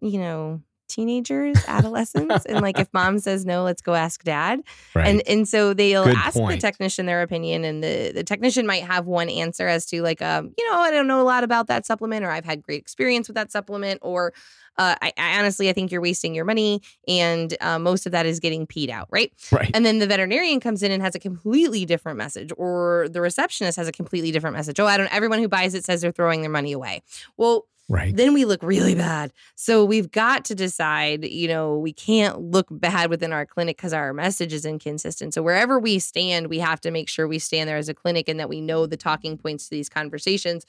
you 0.00 0.18
know 0.18 0.62
teenagers, 0.88 1.56
adolescents, 1.68 2.44
and 2.46 2.60
like 2.60 2.78
if 2.78 2.88
mom 2.92 3.18
says 3.18 3.46
no, 3.46 3.62
let's 3.64 3.82
go 3.82 3.94
ask 3.94 4.24
dad. 4.24 4.62
Right. 4.94 5.08
And 5.08 5.22
and 5.28 5.48
so 5.48 5.74
they'll 5.74 6.04
Good 6.04 6.16
ask 6.16 6.36
point. 6.36 6.60
the 6.60 6.66
technician 6.66 7.06
their 7.06 7.22
opinion, 7.22 7.64
and 7.64 7.82
the 7.82 8.12
the 8.12 8.24
technician 8.24 8.66
might 8.66 8.84
have 8.84 9.06
one 9.06 9.28
answer 9.28 9.68
as 9.68 9.86
to 9.86 10.02
like 10.02 10.22
um 10.22 10.52
you 10.58 10.70
know 10.70 10.78
I 10.78 10.90
don't 10.90 11.06
know 11.06 11.20
a 11.20 11.24
lot 11.24 11.44
about 11.44 11.66
that 11.68 11.86
supplement, 11.86 12.24
or 12.24 12.30
I've 12.30 12.44
had 12.44 12.62
great 12.62 12.80
experience 12.80 13.28
with 13.28 13.36
that 13.36 13.52
supplement, 13.52 14.00
or 14.02 14.32
uh, 14.78 14.94
I, 15.02 15.12
I, 15.18 15.38
honestly 15.38 15.68
I 15.68 15.72
think 15.72 15.90
you're 15.90 16.00
wasting 16.00 16.34
your 16.34 16.44
money, 16.44 16.80
and 17.06 17.56
uh, 17.60 17.78
most 17.78 18.06
of 18.06 18.12
that 18.12 18.26
is 18.26 18.40
getting 18.40 18.66
peed 18.66 18.90
out, 18.90 19.08
right? 19.10 19.32
Right. 19.50 19.70
And 19.74 19.84
then 19.84 19.98
the 19.98 20.06
veterinarian 20.06 20.60
comes 20.60 20.82
in 20.82 20.92
and 20.92 21.02
has 21.02 21.14
a 21.14 21.18
completely 21.18 21.84
different 21.84 22.16
message, 22.16 22.50
or 22.56 23.08
the 23.10 23.20
receptionist 23.20 23.76
has 23.76 23.88
a 23.88 23.92
completely 23.92 24.30
different 24.30 24.56
message. 24.56 24.78
Oh, 24.80 24.86
I 24.86 24.96
don't. 24.96 25.12
Everyone 25.12 25.40
who 25.40 25.48
buys 25.48 25.74
it 25.74 25.84
says 25.84 26.00
they're 26.00 26.12
throwing 26.12 26.42
their 26.42 26.50
money 26.50 26.72
away. 26.72 27.02
Well 27.36 27.66
Right. 27.90 28.14
Then 28.14 28.34
we 28.34 28.44
look 28.44 28.62
really 28.62 28.94
bad. 28.94 29.32
So 29.54 29.82
we've 29.82 30.10
got 30.10 30.44
to 30.46 30.54
decide, 30.54 31.24
you 31.24 31.48
know, 31.48 31.78
we 31.78 31.94
can't 31.94 32.38
look 32.38 32.66
bad 32.70 33.08
within 33.08 33.32
our 33.32 33.46
clinic 33.46 33.78
because 33.78 33.94
our 33.94 34.12
message 34.12 34.52
is 34.52 34.66
inconsistent. 34.66 35.32
So 35.32 35.42
wherever 35.42 35.78
we 35.78 35.98
stand, 35.98 36.48
we 36.48 36.58
have 36.58 36.82
to 36.82 36.90
make 36.90 37.08
sure 37.08 37.26
we 37.26 37.38
stand 37.38 37.66
there 37.66 37.78
as 37.78 37.88
a 37.88 37.94
clinic 37.94 38.28
and 38.28 38.38
that 38.40 38.50
we 38.50 38.60
know 38.60 38.84
the 38.84 38.98
talking 38.98 39.38
points 39.38 39.64
to 39.64 39.70
these 39.70 39.88
conversations. 39.88 40.66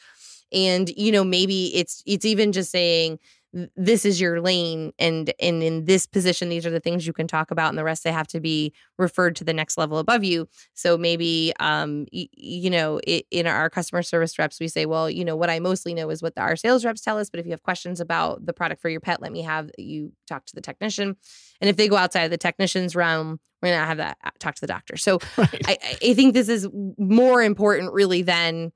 And, 0.53 0.89
you 0.97 1.11
know, 1.11 1.23
maybe 1.23 1.75
it's 1.75 2.03
it's 2.05 2.25
even 2.25 2.51
just 2.51 2.71
saying, 2.71 3.19
this 3.75 4.05
is 4.05 4.21
your 4.21 4.41
lane 4.41 4.91
and 4.99 5.33
and 5.39 5.63
in 5.63 5.85
this 5.85 6.05
position 6.05 6.49
these 6.49 6.65
are 6.65 6.69
the 6.69 6.79
things 6.79 7.07
you 7.07 7.13
can 7.13 7.27
talk 7.27 7.49
about 7.49 7.69
and 7.69 7.77
the 7.77 7.83
rest 7.83 8.03
they 8.03 8.11
have 8.11 8.27
to 8.27 8.39
be 8.39 8.71
referred 8.97 9.35
to 9.35 9.43
the 9.43 9.53
next 9.53 9.77
level 9.77 9.97
above 9.97 10.23
you. 10.23 10.47
So 10.75 10.97
maybe 10.97 11.53
um 11.59 12.05
y- 12.13 12.27
you 12.33 12.69
know 12.69 12.99
it, 13.05 13.25
in 13.31 13.47
our 13.47 13.69
customer 13.69 14.03
service 14.03 14.37
reps 14.37 14.59
we 14.59 14.67
say 14.67 14.85
well 14.85 15.09
you 15.09 15.25
know 15.25 15.35
what 15.35 15.49
i 15.49 15.59
mostly 15.59 15.93
know 15.93 16.09
is 16.09 16.21
what 16.21 16.35
the, 16.35 16.41
our 16.41 16.55
sales 16.55 16.85
reps 16.85 17.01
tell 17.01 17.17
us 17.17 17.29
but 17.29 17.39
if 17.39 17.45
you 17.45 17.51
have 17.51 17.63
questions 17.63 17.99
about 17.99 18.45
the 18.45 18.53
product 18.53 18.81
for 18.81 18.89
your 18.89 19.01
pet 19.01 19.21
let 19.21 19.31
me 19.31 19.41
have 19.41 19.71
you 19.77 20.11
talk 20.27 20.45
to 20.45 20.55
the 20.55 20.61
technician. 20.61 21.15
And 21.61 21.69
if 21.69 21.75
they 21.77 21.87
go 21.87 21.95
outside 21.95 22.23
of 22.23 22.31
the 22.31 22.37
technician's 22.37 22.95
realm 22.95 23.39
we're 23.61 23.71
gonna 23.71 23.85
have 23.85 23.97
that 23.97 24.17
uh, 24.23 24.29
talk 24.39 24.55
to 24.55 24.61
the 24.61 24.67
doctor. 24.67 24.95
So 24.95 25.19
right. 25.37 25.61
I, 25.65 25.77
I 26.01 26.13
think 26.13 26.33
this 26.33 26.49
is 26.49 26.67
more 26.97 27.41
important 27.41 27.93
really 27.93 28.21
than 28.21 28.71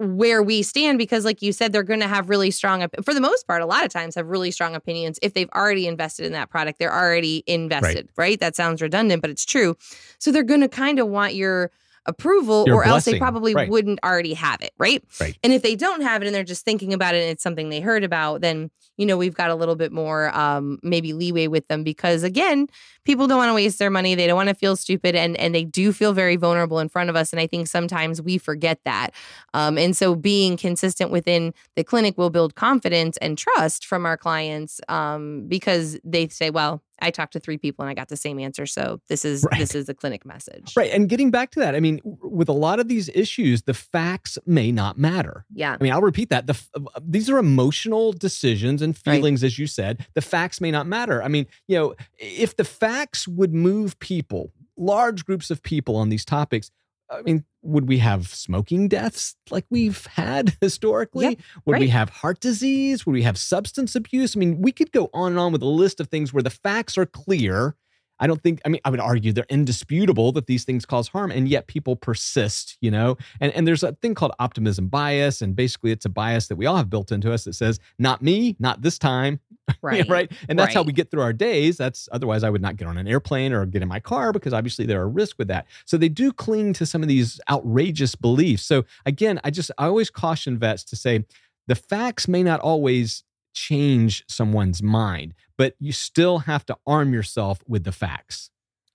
where 0.00 0.42
we 0.42 0.62
stand 0.62 0.96
because 0.96 1.26
like 1.26 1.42
you 1.42 1.52
said 1.52 1.72
they're 1.72 1.82
going 1.82 2.00
to 2.00 2.08
have 2.08 2.30
really 2.30 2.50
strong 2.50 2.86
for 3.04 3.12
the 3.12 3.20
most 3.20 3.46
part 3.46 3.60
a 3.60 3.66
lot 3.66 3.84
of 3.84 3.92
times 3.92 4.14
have 4.14 4.26
really 4.26 4.50
strong 4.50 4.74
opinions 4.74 5.18
if 5.20 5.34
they've 5.34 5.50
already 5.54 5.86
invested 5.86 6.24
in 6.24 6.32
that 6.32 6.48
product. 6.48 6.78
They're 6.78 6.94
already 6.94 7.44
invested 7.46 8.08
right, 8.16 8.24
right? 8.30 8.40
that 8.40 8.56
sounds 8.56 8.80
redundant 8.80 9.20
but 9.20 9.30
it's 9.30 9.44
true. 9.44 9.76
So 10.18 10.32
they're 10.32 10.42
going 10.42 10.62
to 10.62 10.68
kind 10.68 10.98
of 10.98 11.08
want 11.08 11.34
your 11.34 11.70
approval 12.06 12.64
your 12.66 12.76
or 12.76 12.84
blessing. 12.84 12.92
else 12.92 13.04
they 13.04 13.18
probably 13.18 13.54
right. 13.54 13.68
wouldn't 13.68 13.98
already 14.02 14.34
have 14.34 14.60
it 14.62 14.72
right? 14.78 15.04
right 15.20 15.38
and 15.42 15.52
if 15.52 15.62
they 15.62 15.76
don't 15.76 16.00
have 16.00 16.22
it 16.22 16.26
and 16.26 16.34
they're 16.34 16.44
just 16.44 16.64
thinking 16.64 16.92
about 16.92 17.14
it 17.14 17.22
and 17.22 17.30
it's 17.30 17.42
something 17.42 17.68
they 17.68 17.80
heard 17.80 18.04
about 18.04 18.40
then 18.40 18.70
you 18.96 19.06
know 19.06 19.16
we've 19.16 19.34
got 19.34 19.50
a 19.50 19.54
little 19.54 19.76
bit 19.76 19.92
more 19.92 20.34
um 20.36 20.78
maybe 20.82 21.12
leeway 21.12 21.46
with 21.46 21.66
them 21.68 21.84
because 21.84 22.22
again 22.22 22.66
people 23.04 23.26
don't 23.26 23.38
want 23.38 23.50
to 23.50 23.54
waste 23.54 23.78
their 23.78 23.90
money 23.90 24.14
they 24.14 24.26
don't 24.26 24.36
want 24.36 24.48
to 24.48 24.54
feel 24.54 24.76
stupid 24.76 25.14
and 25.14 25.36
and 25.36 25.54
they 25.54 25.64
do 25.64 25.92
feel 25.92 26.12
very 26.12 26.36
vulnerable 26.36 26.78
in 26.78 26.88
front 26.88 27.10
of 27.10 27.16
us 27.16 27.32
and 27.32 27.40
i 27.40 27.46
think 27.46 27.66
sometimes 27.66 28.20
we 28.22 28.38
forget 28.38 28.78
that 28.84 29.10
um 29.54 29.76
and 29.76 29.96
so 29.96 30.14
being 30.14 30.56
consistent 30.56 31.10
within 31.10 31.52
the 31.76 31.84
clinic 31.84 32.16
will 32.16 32.30
build 32.30 32.54
confidence 32.54 33.16
and 33.18 33.36
trust 33.38 33.86
from 33.86 34.06
our 34.06 34.16
clients 34.16 34.80
um 34.88 35.46
because 35.48 35.98
they 36.04 36.28
say 36.28 36.50
well 36.50 36.82
I 37.00 37.10
talked 37.10 37.32
to 37.34 37.40
three 37.40 37.58
people 37.58 37.82
and 37.82 37.90
I 37.90 37.94
got 37.94 38.08
the 38.08 38.16
same 38.16 38.38
answer. 38.38 38.66
So 38.66 39.00
this 39.08 39.24
is 39.24 39.46
right. 39.50 39.58
this 39.58 39.74
is 39.74 39.86
the 39.86 39.94
clinic 39.94 40.24
message. 40.24 40.74
Right. 40.76 40.90
And 40.92 41.08
getting 41.08 41.30
back 41.30 41.50
to 41.52 41.60
that, 41.60 41.74
I 41.74 41.80
mean, 41.80 42.00
with 42.04 42.48
a 42.48 42.54
lot 42.54 42.80
of 42.80 42.88
these 42.88 43.08
issues, 43.10 43.62
the 43.62 43.74
facts 43.74 44.38
may 44.46 44.72
not 44.72 44.98
matter. 44.98 45.44
Yeah. 45.52 45.76
I 45.78 45.82
mean, 45.82 45.92
I'll 45.92 46.02
repeat 46.02 46.30
that. 46.30 46.46
The 46.46 46.60
uh, 46.74 47.00
these 47.02 47.30
are 47.30 47.38
emotional 47.38 48.12
decisions 48.12 48.82
and 48.82 48.96
feelings, 48.96 49.42
right. 49.42 49.46
as 49.46 49.58
you 49.58 49.66
said. 49.66 50.06
The 50.14 50.22
facts 50.22 50.60
may 50.60 50.70
not 50.70 50.86
matter. 50.86 51.22
I 51.22 51.28
mean, 51.28 51.46
you 51.68 51.76
know, 51.76 51.94
if 52.18 52.56
the 52.56 52.64
facts 52.64 53.26
would 53.28 53.54
move 53.54 53.98
people, 53.98 54.52
large 54.76 55.24
groups 55.24 55.50
of 55.50 55.62
people 55.62 55.96
on 55.96 56.08
these 56.08 56.24
topics, 56.24 56.70
I 57.10 57.22
mean, 57.22 57.44
would 57.62 57.88
we 57.88 57.98
have 57.98 58.28
smoking 58.28 58.88
deaths 58.88 59.36
like 59.50 59.64
mm. 59.64 59.70
we've 59.70 60.06
had 60.06 60.56
historically? 60.60 61.30
Yep, 61.30 61.38
would 61.64 61.72
right. 61.74 61.80
we 61.80 61.88
have 61.88 62.10
heart 62.10 62.40
disease? 62.40 63.06
Would 63.06 63.12
we 63.12 63.22
have 63.22 63.38
substance 63.38 63.94
abuse? 63.94 64.36
I 64.36 64.40
mean, 64.40 64.60
we 64.60 64.72
could 64.72 64.92
go 64.92 65.10
on 65.12 65.32
and 65.32 65.38
on 65.38 65.52
with 65.52 65.62
a 65.62 65.66
list 65.66 66.00
of 66.00 66.08
things 66.08 66.32
where 66.32 66.42
the 66.42 66.50
facts 66.50 66.96
are 66.96 67.06
clear. 67.06 67.76
I 68.20 68.26
don't 68.26 68.42
think, 68.42 68.60
I 68.64 68.68
mean, 68.68 68.80
I 68.84 68.90
would 68.90 69.00
argue 69.00 69.32
they're 69.32 69.46
indisputable 69.48 70.30
that 70.32 70.46
these 70.46 70.64
things 70.64 70.86
cause 70.86 71.08
harm, 71.08 71.30
and 71.30 71.48
yet 71.48 71.66
people 71.66 71.96
persist, 71.96 72.76
you 72.80 72.90
know? 72.90 73.16
And, 73.40 73.52
and 73.54 73.66
there's 73.66 73.82
a 73.82 73.92
thing 73.92 74.14
called 74.14 74.32
optimism 74.38 74.88
bias. 74.88 75.42
And 75.42 75.56
basically, 75.56 75.90
it's 75.90 76.04
a 76.04 76.10
bias 76.10 76.48
that 76.48 76.56
we 76.56 76.66
all 76.66 76.76
have 76.76 76.90
built 76.90 77.10
into 77.10 77.32
us 77.32 77.44
that 77.44 77.54
says, 77.54 77.80
not 77.98 78.22
me, 78.22 78.56
not 78.58 78.82
this 78.82 78.98
time. 78.98 79.40
Right. 79.82 80.08
right. 80.08 80.32
And 80.48 80.58
that's 80.58 80.74
how 80.74 80.82
we 80.82 80.92
get 80.92 81.12
through 81.12 81.22
our 81.22 81.32
days. 81.32 81.76
That's 81.76 82.08
otherwise 82.10 82.42
I 82.42 82.50
would 82.50 82.60
not 82.60 82.76
get 82.76 82.88
on 82.88 82.98
an 82.98 83.06
airplane 83.06 83.52
or 83.52 83.64
get 83.66 83.82
in 83.82 83.88
my 83.88 84.00
car 84.00 84.32
because 84.32 84.52
obviously 84.52 84.84
there 84.84 85.00
are 85.00 85.08
risks 85.08 85.38
with 85.38 85.46
that. 85.46 85.66
So 85.84 85.96
they 85.96 86.08
do 86.08 86.32
cling 86.32 86.72
to 86.72 86.86
some 86.86 87.02
of 87.02 87.08
these 87.08 87.40
outrageous 87.48 88.16
beliefs. 88.16 88.64
So 88.64 88.84
again, 89.06 89.40
I 89.44 89.50
just 89.50 89.70
I 89.78 89.86
always 89.86 90.10
caution 90.10 90.58
vets 90.58 90.82
to 90.84 90.96
say 90.96 91.24
the 91.68 91.76
facts 91.76 92.26
may 92.26 92.42
not 92.42 92.58
always 92.58 93.22
change 93.52 94.24
someone's 94.28 94.82
mind, 94.82 95.34
but 95.60 95.74
you 95.78 95.92
still 95.92 96.38
have 96.38 96.64
to 96.64 96.74
arm 96.86 97.12
yourself 97.12 97.60
with 97.68 97.84
the 97.84 97.92
facts. 97.92 98.48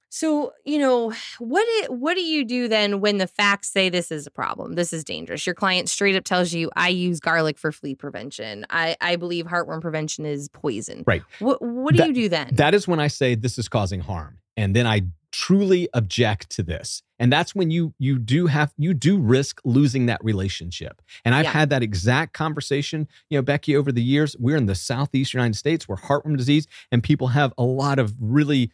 So, 0.10 0.52
you 0.66 0.80
know, 0.80 1.14
what 1.38 1.64
do, 1.64 1.94
what 1.94 2.16
do 2.16 2.22
you 2.24 2.44
do 2.44 2.68
then 2.68 3.02
when 3.02 3.20
the 3.20 3.28
facts 3.28 3.70
say 3.70 3.88
this 3.88 4.12
is 4.12 4.26
a 4.26 4.32
problem? 4.32 4.74
This 4.74 4.92
is 4.92 5.04
dangerous. 5.04 5.46
Your 5.46 5.54
client 5.54 5.90
straight 5.90 6.16
up 6.16 6.24
tells 6.24 6.54
you, 6.54 6.72
"I 6.76 6.88
use 6.90 7.20
garlic 7.20 7.60
for 7.60 7.72
flea 7.72 7.94
prevention. 7.94 8.66
I 8.72 8.96
I 9.00 9.16
believe 9.16 9.46
heartworm 9.46 9.80
prevention 9.80 10.26
is 10.26 10.50
poison." 10.50 11.04
Right. 11.06 11.22
What 11.38 11.62
what 11.62 11.92
do 11.94 11.98
That- 12.00 12.08
you 12.08 12.14
do 12.16 12.30
then? 12.30 12.50
That 12.54 12.74
is 12.74 12.88
when 12.88 13.00
I 13.00 13.10
say 13.10 13.36
this 13.36 13.60
is 13.60 13.68
causing 13.70 14.00
harm. 14.00 14.40
And 14.58 14.76
then 14.76 14.88
I 14.88 15.02
truly 15.36 15.90
object 15.94 16.50
to 16.50 16.64
this. 16.64 17.04
And 17.20 17.32
that's 17.32 17.54
when 17.54 17.70
you 17.70 17.94
you 18.00 18.18
do 18.18 18.48
have 18.48 18.74
you 18.78 18.94
do 18.94 19.18
risk 19.18 19.60
losing 19.66 20.06
that 20.06 20.24
relationship. 20.24 21.02
And 21.26 21.36
I've 21.36 21.44
Yeah. 21.46 21.52
had 21.52 21.70
that 21.72 21.84
exact 21.84 22.34
conversation, 22.34 23.08
you 23.30 23.38
know, 23.38 23.42
Becky 23.42 23.76
over 23.76 23.92
the 23.92 24.02
years. 24.04 24.36
We're 24.40 24.56
in 24.56 24.66
the 24.66 24.76
southeast 24.76 25.34
United 25.34 25.56
States 25.56 25.88
where 25.90 25.98
heartworm 25.98 26.38
disease 26.38 26.68
and 26.92 27.04
people 27.04 27.30
have 27.30 27.54
a 27.58 27.64
lot 27.64 28.00
of 28.00 28.16
really 28.20 28.72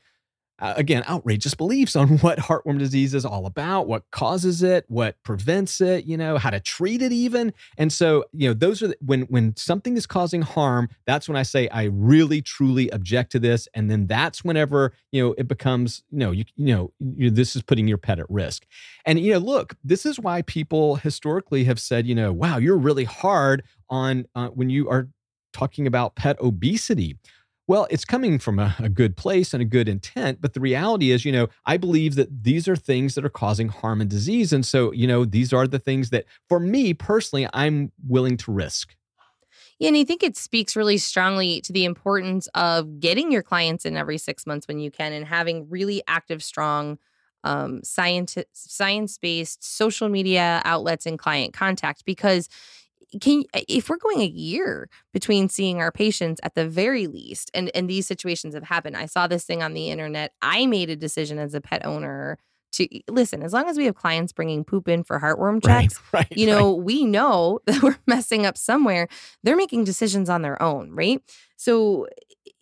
uh, 0.61 0.73
again 0.77 1.03
outrageous 1.09 1.53
beliefs 1.55 1.95
on 1.95 2.07
what 2.19 2.39
heartworm 2.39 2.77
disease 2.77 3.13
is 3.13 3.25
all 3.25 3.45
about 3.45 3.87
what 3.87 4.09
causes 4.11 4.63
it 4.63 4.85
what 4.87 5.15
prevents 5.23 5.81
it 5.81 6.05
you 6.05 6.15
know 6.15 6.37
how 6.37 6.49
to 6.49 6.59
treat 6.59 7.01
it 7.01 7.11
even. 7.11 7.53
And 7.77 7.91
so 7.91 8.25
you 8.31 8.47
know 8.47 8.53
those 8.53 8.81
are 8.81 8.89
the, 8.89 8.97
when 9.03 9.21
when 9.23 9.55
something 9.55 9.97
is 9.97 10.05
causing 10.05 10.41
harm 10.41 10.89
that's 11.05 11.27
when 11.27 11.35
i 11.35 11.43
say 11.43 11.67
i 11.69 11.83
really 11.83 12.41
truly 12.41 12.89
object 12.89 13.31
to 13.33 13.39
this. 13.39 13.67
And 13.73 13.89
then 13.89 14.07
that's 14.07 14.43
whenever 14.43 14.93
you 15.11 15.23
know 15.23 15.35
it 15.37 15.47
becomes 15.47 16.03
you 16.11 16.19
know 16.19 16.31
you, 16.31 16.45
you 16.55 16.75
know 16.75 16.91
you, 16.99 17.31
this 17.31 17.55
is 17.55 17.61
putting 17.61 17.87
your 17.87 17.97
pet 17.97 18.19
at 18.19 18.29
risk. 18.29 18.65
And 19.05 19.19
you 19.19 19.33
know 19.33 19.39
look 19.39 19.75
this 19.83 20.05
is 20.05 20.19
why 20.19 20.43
people 20.43 20.95
historically 20.97 21.63
have 21.65 21.79
said 21.79 22.05
you 22.05 22.15
know 22.15 22.31
wow 22.31 22.57
you're 22.57 22.77
really 22.77 23.05
hard 23.05 23.63
on 23.89 24.25
uh, 24.35 24.47
when 24.49 24.69
you 24.69 24.89
are 24.89 25.09
talking 25.53 25.85
about 25.85 26.15
pet 26.15 26.39
obesity 26.41 27.17
well, 27.71 27.87
it's 27.89 28.03
coming 28.03 28.37
from 28.37 28.59
a, 28.59 28.75
a, 28.79 28.89
good 28.89 29.15
place 29.15 29.53
and 29.53 29.61
a 29.61 29.65
good 29.65 29.87
intent. 29.87 30.41
But 30.41 30.51
the 30.51 30.59
reality 30.59 31.11
is, 31.11 31.23
you 31.23 31.31
know, 31.31 31.47
I 31.65 31.77
believe 31.77 32.15
that 32.15 32.43
these 32.43 32.67
are 32.67 32.75
things 32.75 33.15
that 33.15 33.23
are 33.23 33.29
causing 33.29 33.69
harm 33.69 34.01
and 34.01 34.09
disease. 34.09 34.51
And 34.51 34.65
so, 34.65 34.91
you 34.91 35.07
know, 35.07 35.23
these 35.23 35.53
are 35.53 35.65
the 35.65 35.79
things 35.79 36.09
that 36.09 36.25
for 36.49 36.59
me 36.59 36.93
personally, 36.93 37.47
I'm 37.53 37.93
willing 38.05 38.35
to 38.35 38.51
risk. 38.51 38.93
Yeah, 39.79 39.87
and 39.87 39.95
I 39.95 40.03
think 40.03 40.21
it 40.21 40.35
speaks 40.35 40.75
really 40.75 40.97
strongly 40.97 41.61
to 41.61 41.71
the 41.71 41.85
importance 41.85 42.49
of 42.55 42.99
getting 42.99 43.31
your 43.31 43.41
clients 43.41 43.85
in 43.85 43.95
every 43.95 44.17
six 44.17 44.45
months 44.45 44.67
when 44.67 44.79
you 44.79 44.91
can 44.91 45.13
and 45.13 45.25
having 45.25 45.69
really 45.69 46.03
active, 46.09 46.43
strong 46.43 46.97
um, 47.45 47.81
science 47.85 48.37
science 48.51 49.17
based 49.17 49.63
social 49.63 50.09
media 50.09 50.61
outlets 50.65 51.05
and 51.05 51.17
client 51.17 51.53
contact 51.53 52.03
because 52.03 52.49
can 53.19 53.43
eh, 53.53 53.63
if 53.67 53.89
we're 53.89 53.97
going 53.97 54.21
a 54.21 54.25
year 54.25 54.89
between 55.13 55.49
seeing 55.49 55.81
our 55.81 55.91
patients 55.91 56.39
at 56.43 56.55
the 56.55 56.67
very 56.67 57.07
least 57.07 57.51
and 57.53 57.71
and 57.75 57.89
these 57.89 58.07
situations 58.07 58.53
have 58.53 58.63
happened 58.63 58.95
i 58.95 59.05
saw 59.05 59.27
this 59.27 59.43
thing 59.43 59.61
on 59.61 59.73
the 59.73 59.89
internet 59.89 60.33
i 60.41 60.65
made 60.65 60.89
a 60.89 60.95
decision 60.95 61.39
as 61.39 61.53
a 61.53 61.61
pet 61.61 61.85
owner 61.85 62.37
to 62.71 62.87
listen 63.09 63.43
as 63.43 63.51
long 63.51 63.67
as 63.67 63.77
we 63.77 63.85
have 63.85 63.95
clients 63.95 64.31
bringing 64.31 64.63
poop 64.63 64.87
in 64.87 65.03
for 65.03 65.19
heartworm 65.19 65.63
checks 65.63 65.99
right, 66.13 66.29
right, 66.31 66.37
you 66.37 66.47
know 66.47 66.73
we 66.73 67.05
know 67.05 67.59
that 67.65 67.81
we're 67.81 67.97
messing 68.07 68.45
up 68.45 68.57
somewhere 68.57 69.07
they're 69.43 69.57
making 69.57 69.83
decisions 69.83 70.29
on 70.29 70.41
their 70.41 70.61
own 70.61 70.91
right? 70.91 71.21
So 71.57 72.07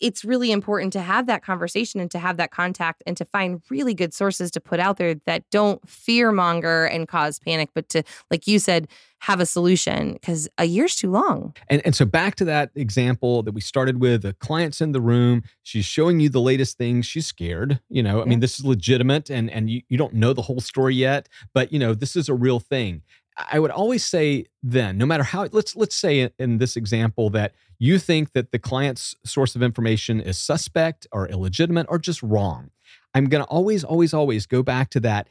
it's 0.00 0.24
really 0.24 0.50
important 0.50 0.92
to 0.94 1.00
have 1.00 1.26
that 1.26 1.42
conversation 1.42 2.00
and 2.00 2.10
to 2.10 2.18
have 2.18 2.38
that 2.38 2.50
contact 2.50 3.02
and 3.06 3.16
to 3.16 3.24
find 3.24 3.62
really 3.70 3.94
good 3.94 4.14
sources 4.14 4.50
to 4.52 4.60
put 4.60 4.80
out 4.80 4.96
there 4.96 5.14
that 5.26 5.48
don't 5.50 5.86
fear 5.88 6.32
monger 6.32 6.86
and 6.86 7.06
cause 7.06 7.38
panic, 7.38 7.70
but 7.74 7.88
to, 7.90 8.02
like 8.30 8.46
you 8.46 8.58
said, 8.58 8.88
have 9.20 9.40
a 9.40 9.46
solution 9.46 10.14
because 10.14 10.48
a 10.58 10.64
year's 10.64 10.96
too 10.96 11.10
long. 11.10 11.54
And, 11.68 11.82
and 11.84 11.94
so 11.94 12.04
back 12.04 12.36
to 12.36 12.44
that 12.46 12.70
example 12.74 13.42
that 13.42 13.52
we 13.52 13.60
started 13.60 14.00
with 14.00 14.22
the 14.22 14.32
client's 14.34 14.80
in 14.80 14.92
the 14.92 15.00
room. 15.00 15.42
She's 15.62 15.84
showing 15.84 16.20
you 16.20 16.28
the 16.28 16.40
latest 16.40 16.78
things. 16.78 17.06
She's 17.06 17.26
scared. 17.26 17.80
You 17.88 18.02
know, 18.02 18.22
I 18.22 18.24
mean, 18.24 18.40
this 18.40 18.58
is 18.58 18.64
legitimate 18.64 19.30
and, 19.30 19.50
and 19.50 19.68
you, 19.68 19.82
you 19.88 19.98
don't 19.98 20.14
know 20.14 20.32
the 20.32 20.42
whole 20.42 20.60
story 20.60 20.94
yet, 20.94 21.28
but 21.52 21.72
you 21.72 21.78
know, 21.78 21.94
this 21.94 22.16
is 22.16 22.28
a 22.28 22.34
real 22.34 22.60
thing. 22.60 23.02
I 23.50 23.58
would 23.58 23.70
always 23.70 24.04
say 24.04 24.46
then, 24.62 24.98
no 24.98 25.06
matter 25.06 25.22
how 25.22 25.48
let's 25.52 25.74
let's 25.74 25.96
say 25.96 26.30
in 26.38 26.58
this 26.58 26.76
example 26.76 27.30
that 27.30 27.54
you 27.78 27.98
think 27.98 28.32
that 28.32 28.52
the 28.52 28.58
client's 28.58 29.14
source 29.24 29.54
of 29.54 29.62
information 29.62 30.20
is 30.20 30.36
suspect 30.36 31.06
or 31.12 31.26
illegitimate 31.28 31.86
or 31.88 31.98
just 31.98 32.22
wrong. 32.22 32.70
I'm 33.14 33.26
going 33.28 33.42
to 33.42 33.48
always 33.48 33.82
always 33.82 34.12
always 34.12 34.46
go 34.46 34.62
back 34.62 34.90
to 34.90 35.00
that 35.00 35.28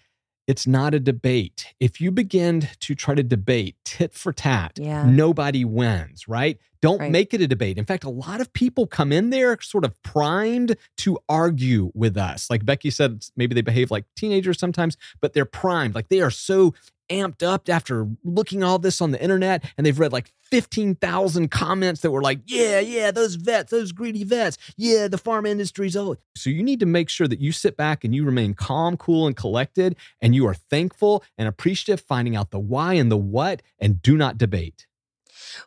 it's 0.49 0.65
not 0.65 0.95
a 0.95 0.99
debate. 0.99 1.75
If 1.79 2.01
you 2.01 2.09
begin 2.09 2.67
to 2.79 2.95
try 2.95 3.13
to 3.13 3.21
debate 3.21 3.75
tit 3.85 4.15
for 4.15 4.33
tat, 4.33 4.79
yeah. 4.81 5.03
nobody 5.05 5.63
wins, 5.63 6.27
right? 6.27 6.57
Don't 6.81 6.99
right. 6.99 7.11
make 7.11 7.35
it 7.35 7.41
a 7.41 7.47
debate. 7.47 7.77
In 7.77 7.85
fact, 7.85 8.03
a 8.03 8.09
lot 8.09 8.41
of 8.41 8.51
people 8.53 8.87
come 8.87 9.11
in 9.11 9.29
there 9.29 9.55
sort 9.61 9.85
of 9.85 10.01
primed 10.01 10.75
to 10.97 11.19
argue 11.29 11.91
with 11.93 12.17
us. 12.17 12.49
Like 12.49 12.65
Becky 12.65 12.89
said, 12.89 13.23
maybe 13.37 13.53
they 13.53 13.61
behave 13.61 13.91
like 13.91 14.05
teenagers 14.15 14.59
sometimes, 14.59 14.97
but 15.21 15.33
they're 15.33 15.45
primed. 15.45 15.93
Like 15.93 16.09
they 16.09 16.19
are 16.19 16.31
so 16.31 16.73
amped 17.09 17.43
up 17.43 17.67
after 17.69 18.07
looking 18.23 18.63
all 18.63 18.79
this 18.79 19.01
on 19.01 19.11
the 19.11 19.21
internet 19.21 19.63
and 19.77 19.85
they've 19.85 19.99
read 19.99 20.13
like 20.13 20.31
15,000 20.51 21.49
comments 21.51 22.01
that 22.01 22.11
were 22.11 22.21
like, 22.21 22.39
yeah, 22.45 22.79
yeah, 22.79 23.11
those 23.11 23.35
vets, 23.35 23.71
those 23.71 23.91
greedy 23.91 24.23
vets. 24.23 24.57
Yeah, 24.77 25.07
the 25.07 25.17
farm 25.17 25.45
industry's 25.45 25.95
old. 25.95 26.17
So 26.35 26.49
you 26.49 26.63
need 26.63 26.79
to 26.79 26.85
make 26.85 27.09
sure 27.09 27.27
that 27.27 27.39
you 27.39 27.51
sit 27.51 27.77
back 27.77 28.03
and 28.03 28.15
you 28.15 28.25
remain 28.25 28.53
calm, 28.53 28.97
cool, 28.97 29.27
and 29.27 29.35
collected, 29.35 29.95
and 30.21 30.33
you 30.33 30.47
are 30.47 30.53
thankful 30.53 31.23
and 31.37 31.47
appreciative, 31.47 32.01
finding 32.01 32.35
out 32.35 32.51
the 32.51 32.59
why 32.59 32.93
and 32.93 33.11
the 33.11 33.17
what, 33.17 33.61
and 33.79 34.01
do 34.01 34.17
not 34.17 34.37
debate. 34.37 34.87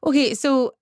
Okay, 0.04 0.34
so 0.34 0.74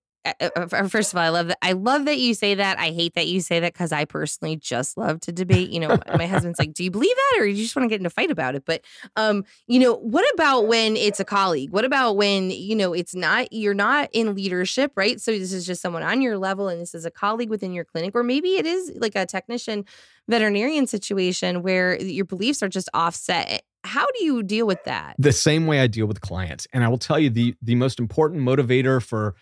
first 0.87 1.13
of 1.13 1.17
all, 1.17 1.23
I 1.23 1.29
love 1.29 1.47
that. 1.47 1.57
I 1.61 1.71
love 1.71 2.05
that 2.05 2.19
you 2.19 2.33
say 2.33 2.55
that. 2.55 2.77
I 2.77 2.91
hate 2.91 3.15
that 3.15 3.27
you 3.27 3.41
say 3.41 3.59
that 3.59 3.73
because 3.73 3.91
I 3.91 4.05
personally 4.05 4.55
just 4.55 4.97
love 4.97 5.19
to 5.21 5.31
debate. 5.31 5.69
You 5.69 5.79
know, 5.79 5.97
my 6.15 6.27
husband's 6.27 6.59
like, 6.59 6.73
"Do 6.73 6.83
you 6.83 6.91
believe 6.91 7.15
that, 7.15 7.41
or 7.41 7.45
you 7.45 7.61
just 7.61 7.75
want 7.75 7.85
to 7.85 7.89
get 7.89 7.99
in 7.99 8.05
a 8.05 8.11
fight 8.11 8.29
about 8.29 8.55
it?" 8.55 8.63
But, 8.65 8.81
um, 9.15 9.45
you 9.67 9.79
know, 9.79 9.95
what 9.95 10.25
about 10.33 10.67
when 10.67 10.95
it's 10.95 11.19
a 11.19 11.25
colleague? 11.25 11.71
What 11.71 11.85
about 11.85 12.17
when 12.17 12.51
you 12.51 12.75
know 12.75 12.93
it's 12.93 13.15
not 13.15 13.51
you're 13.51 13.73
not 13.73 14.09
in 14.13 14.35
leadership, 14.35 14.91
right? 14.95 15.19
So 15.19 15.31
this 15.31 15.53
is 15.53 15.65
just 15.65 15.81
someone 15.81 16.03
on 16.03 16.21
your 16.21 16.37
level, 16.37 16.67
and 16.67 16.79
this 16.79 16.93
is 16.93 17.05
a 17.05 17.11
colleague 17.11 17.49
within 17.49 17.73
your 17.73 17.85
clinic, 17.85 18.15
or 18.15 18.23
maybe 18.23 18.57
it 18.57 18.65
is 18.65 18.91
like 18.97 19.15
a 19.15 19.25
technician, 19.25 19.85
veterinarian 20.27 20.85
situation 20.85 21.63
where 21.63 21.99
your 21.99 22.25
beliefs 22.25 22.61
are 22.61 22.69
just 22.69 22.89
offset 22.93 23.63
how 23.83 24.05
do 24.05 24.23
you 24.23 24.43
deal 24.43 24.67
with 24.67 24.83
that 24.83 25.15
the 25.17 25.31
same 25.31 25.65
way 25.65 25.79
i 25.79 25.87
deal 25.87 26.05
with 26.05 26.21
clients 26.21 26.67
and 26.71 26.83
i 26.83 26.87
will 26.87 26.99
tell 26.99 27.17
you 27.17 27.29
the 27.29 27.55
the 27.61 27.75
most 27.75 27.99
important 27.99 28.41
motivator 28.41 29.01
for 29.01 29.35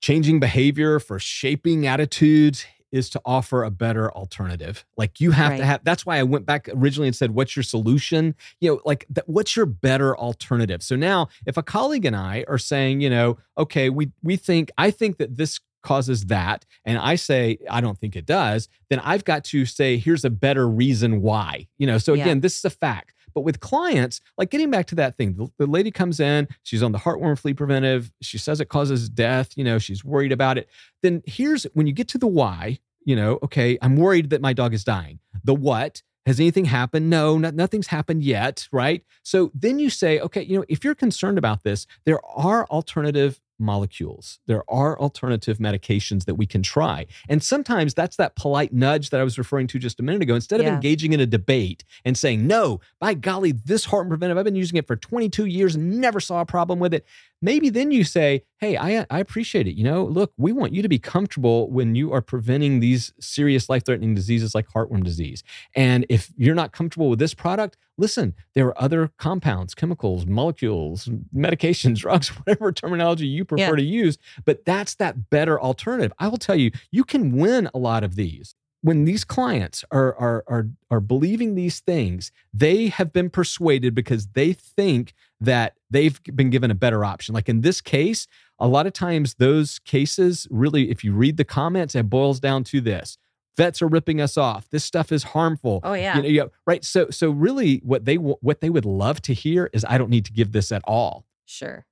changing 0.00 0.40
behavior 0.40 0.98
for 0.98 1.18
shaping 1.18 1.86
attitudes 1.86 2.64
is 2.92 3.08
to 3.10 3.20
offer 3.24 3.62
a 3.62 3.70
better 3.70 4.10
alternative. 4.12 4.84
Like 4.96 5.20
you 5.20 5.30
have 5.30 5.50
Right. 5.52 5.58
to 5.58 5.64
have 5.64 5.84
that's 5.84 6.04
why 6.04 6.16
i 6.18 6.24
went 6.24 6.44
back 6.44 6.68
originally 6.74 7.06
and 7.06 7.14
said 7.14 7.30
what's 7.32 7.54
your 7.54 7.62
solution? 7.62 8.34
You 8.60 8.70
know 8.72 8.80
like 8.84 9.06
th- 9.14 9.26
what's 9.26 9.54
your 9.54 9.66
better 9.66 10.16
alternative? 10.16 10.82
So 10.82 10.96
now 10.96 11.28
if 11.46 11.56
a 11.56 11.62
colleague 11.62 12.04
and 12.04 12.16
i 12.16 12.44
are 12.48 12.58
saying 12.58 13.00
you 13.00 13.08
know 13.10 13.38
okay 13.56 13.90
we 13.90 14.10
we 14.22 14.36
think 14.36 14.70
i 14.76 14.90
think 14.90 15.18
that 15.18 15.36
this 15.36 15.60
causes 15.82 16.26
that 16.26 16.66
and 16.84 16.98
i 16.98 17.14
say 17.14 17.56
i 17.70 17.80
don't 17.80 17.96
think 17.98 18.14
it 18.14 18.26
does 18.26 18.68
then 18.90 18.98
i've 18.98 19.24
got 19.24 19.42
to 19.44 19.64
say 19.64 19.96
here's 19.96 20.26
a 20.26 20.30
better 20.30 20.68
reason 20.68 21.22
why 21.22 21.66
you 21.78 21.86
know? 21.86 21.96
So 21.96 22.12
Yeah. 22.12 22.24
again 22.24 22.40
this 22.40 22.58
is 22.58 22.64
a 22.66 22.70
fact 22.70 23.14
but 23.34 23.42
with 23.42 23.60
clients, 23.60 24.20
like 24.36 24.50
getting 24.50 24.70
back 24.70 24.86
to 24.88 24.94
that 24.96 25.16
thing, 25.16 25.34
the, 25.34 25.48
the 25.58 25.66
lady 25.66 25.90
comes 25.90 26.20
in, 26.20 26.48
she's 26.62 26.82
on 26.82 26.92
the 26.92 26.98
heartworm 26.98 27.38
flea 27.38 27.54
preventive, 27.54 28.12
she 28.20 28.38
says 28.38 28.60
it 28.60 28.68
causes 28.68 29.08
death, 29.08 29.56
you 29.56 29.64
know, 29.64 29.78
she's 29.78 30.04
worried 30.04 30.32
about 30.32 30.58
it. 30.58 30.68
Then 31.02 31.22
here's 31.26 31.64
when 31.74 31.86
you 31.86 31.92
get 31.92 32.08
to 32.08 32.18
the 32.18 32.26
why, 32.26 32.78
you 33.04 33.16
know, 33.16 33.38
okay, 33.42 33.78
I'm 33.82 33.96
worried 33.96 34.30
that 34.30 34.40
my 34.40 34.52
dog 34.52 34.74
is 34.74 34.84
dying. 34.84 35.18
The 35.44 35.54
what? 35.54 36.02
Has 36.26 36.38
anything 36.38 36.66
happened? 36.66 37.08
No, 37.08 37.38
no, 37.38 37.50
nothing's 37.50 37.86
happened 37.86 38.22
yet, 38.22 38.68
right? 38.72 39.02
So 39.22 39.50
then 39.54 39.78
you 39.78 39.88
say, 39.88 40.20
okay, 40.20 40.42
you 40.42 40.58
know, 40.58 40.64
if 40.68 40.84
you're 40.84 40.94
concerned 40.94 41.38
about 41.38 41.62
this, 41.64 41.86
there 42.04 42.20
are 42.24 42.66
alternative 42.66 43.40
molecules. 43.60 44.40
There 44.46 44.62
are 44.68 44.98
alternative 44.98 45.58
medications 45.58 46.24
that 46.24 46.34
we 46.36 46.46
can 46.46 46.62
try. 46.62 47.06
And 47.28 47.42
sometimes 47.42 47.94
that's 47.94 48.16
that 48.16 48.34
polite 48.36 48.72
nudge 48.72 49.10
that 49.10 49.20
I 49.20 49.24
was 49.24 49.38
referring 49.38 49.66
to 49.68 49.78
just 49.78 50.00
a 50.00 50.02
minute 50.02 50.22
ago. 50.22 50.34
Instead 50.34 50.60
of 50.60 50.66
Yeah. 50.66 50.74
engaging 50.74 51.12
in 51.12 51.20
a 51.20 51.26
debate 51.26 51.84
and 52.04 52.16
saying, 52.16 52.46
no, 52.46 52.80
by 52.98 53.14
golly, 53.14 53.52
this 53.52 53.84
heart 53.86 54.08
preventive, 54.08 54.38
I've 54.38 54.44
been 54.44 54.56
using 54.56 54.76
it 54.78 54.86
for 54.86 54.96
22 54.96 55.44
years 55.46 55.74
and 55.76 56.00
never 56.00 56.20
saw 56.20 56.40
a 56.40 56.46
problem 56.46 56.78
with 56.78 56.94
it. 56.94 57.04
Maybe 57.42 57.68
then 57.70 57.90
you 57.90 58.04
say, 58.04 58.42
hey, 58.60 58.76
I, 58.76 59.06
I 59.08 59.20
appreciate 59.20 59.66
it. 59.66 59.74
You 59.74 59.84
know, 59.84 60.04
look, 60.04 60.32
we 60.36 60.52
want 60.52 60.74
you 60.74 60.82
to 60.82 60.88
be 60.88 60.98
comfortable 60.98 61.70
when 61.70 61.94
you 61.94 62.12
are 62.12 62.20
preventing 62.20 62.80
these 62.80 63.12
serious 63.18 63.70
life 63.70 63.84
threatening 63.86 64.14
diseases 64.14 64.54
like 64.54 64.68
heartworm 64.68 65.02
disease. 65.02 65.42
And 65.74 66.04
if 66.10 66.30
you're 66.36 66.54
not 66.54 66.72
comfortable 66.72 67.08
with 67.08 67.18
this 67.18 67.32
product, 67.32 67.78
listen, 67.96 68.34
there 68.54 68.66
are 68.66 68.80
other 68.82 69.10
compounds, 69.16 69.74
chemicals, 69.74 70.26
molecules, 70.26 71.08
medications, 71.34 71.96
drugs, 72.00 72.28
whatever 72.28 72.70
terminology 72.70 73.26
you 73.26 73.46
prefer 73.46 73.62
Yeah. 73.62 73.76
to 73.76 73.82
use. 73.82 74.18
But 74.44 74.66
that's 74.66 74.94
that 74.96 75.30
better 75.30 75.58
alternative. 75.58 76.12
I 76.18 76.28
will 76.28 76.38
tell 76.38 76.56
you, 76.56 76.70
you 76.90 77.04
can 77.04 77.32
win 77.36 77.70
a 77.74 77.78
lot 77.78 78.04
of 78.04 78.14
these. 78.14 78.54
When 78.82 79.04
these 79.04 79.24
clients 79.24 79.84
are, 79.90 80.14
are, 80.16 80.44
are, 80.48 80.68
are 80.90 81.00
believing 81.00 81.54
these 81.54 81.80
things, 81.80 82.32
they 82.54 82.86
have 82.88 83.12
been 83.12 83.28
persuaded 83.28 83.94
because 83.94 84.28
they 84.28 84.54
think 84.54 85.12
that 85.38 85.74
they've 85.90 86.18
been 86.34 86.48
given 86.48 86.70
a 86.70 86.74
better 86.74 87.04
option. 87.04 87.34
Like 87.34 87.48
in 87.50 87.60
this 87.60 87.82
case, 87.82 88.26
a 88.60 88.68
lot 88.68 88.86
of 88.86 88.92
times 88.92 89.34
those 89.34 89.78
cases 89.80 90.46
really, 90.50 90.90
if 90.90 91.02
you 91.02 91.12
read 91.12 91.36
the 91.36 91.44
comments, 91.44 91.94
it 91.94 92.10
boils 92.10 92.40
down 92.40 92.64
to 92.64 92.80
this 92.80 93.16
vets 93.56 93.82
are 93.82 93.88
ripping 93.88 94.20
us 94.20 94.38
off. 94.38 94.70
This 94.70 94.84
stuff 94.84 95.12
is 95.12 95.22
harmful. 95.22 95.80
Oh 95.82 95.92
yeah. 95.92 96.16
You 96.16 96.22
know, 96.22 96.28
yeah, 96.28 96.44
right. 96.66 96.84
So, 96.84 97.10
so 97.10 97.30
really, 97.30 97.78
what 97.84 98.04
they 98.04 98.16
what 98.16 98.60
they 98.60 98.70
would 98.70 98.86
love 98.86 99.20
to 99.22 99.34
hear 99.34 99.68
is, 99.72 99.84
I 99.88 99.98
don't 99.98 100.10
need 100.10 100.24
to 100.26 100.32
give 100.32 100.52
this 100.52 100.72
at 100.72 100.82
all. 100.84 101.26
Sure. 101.44 101.84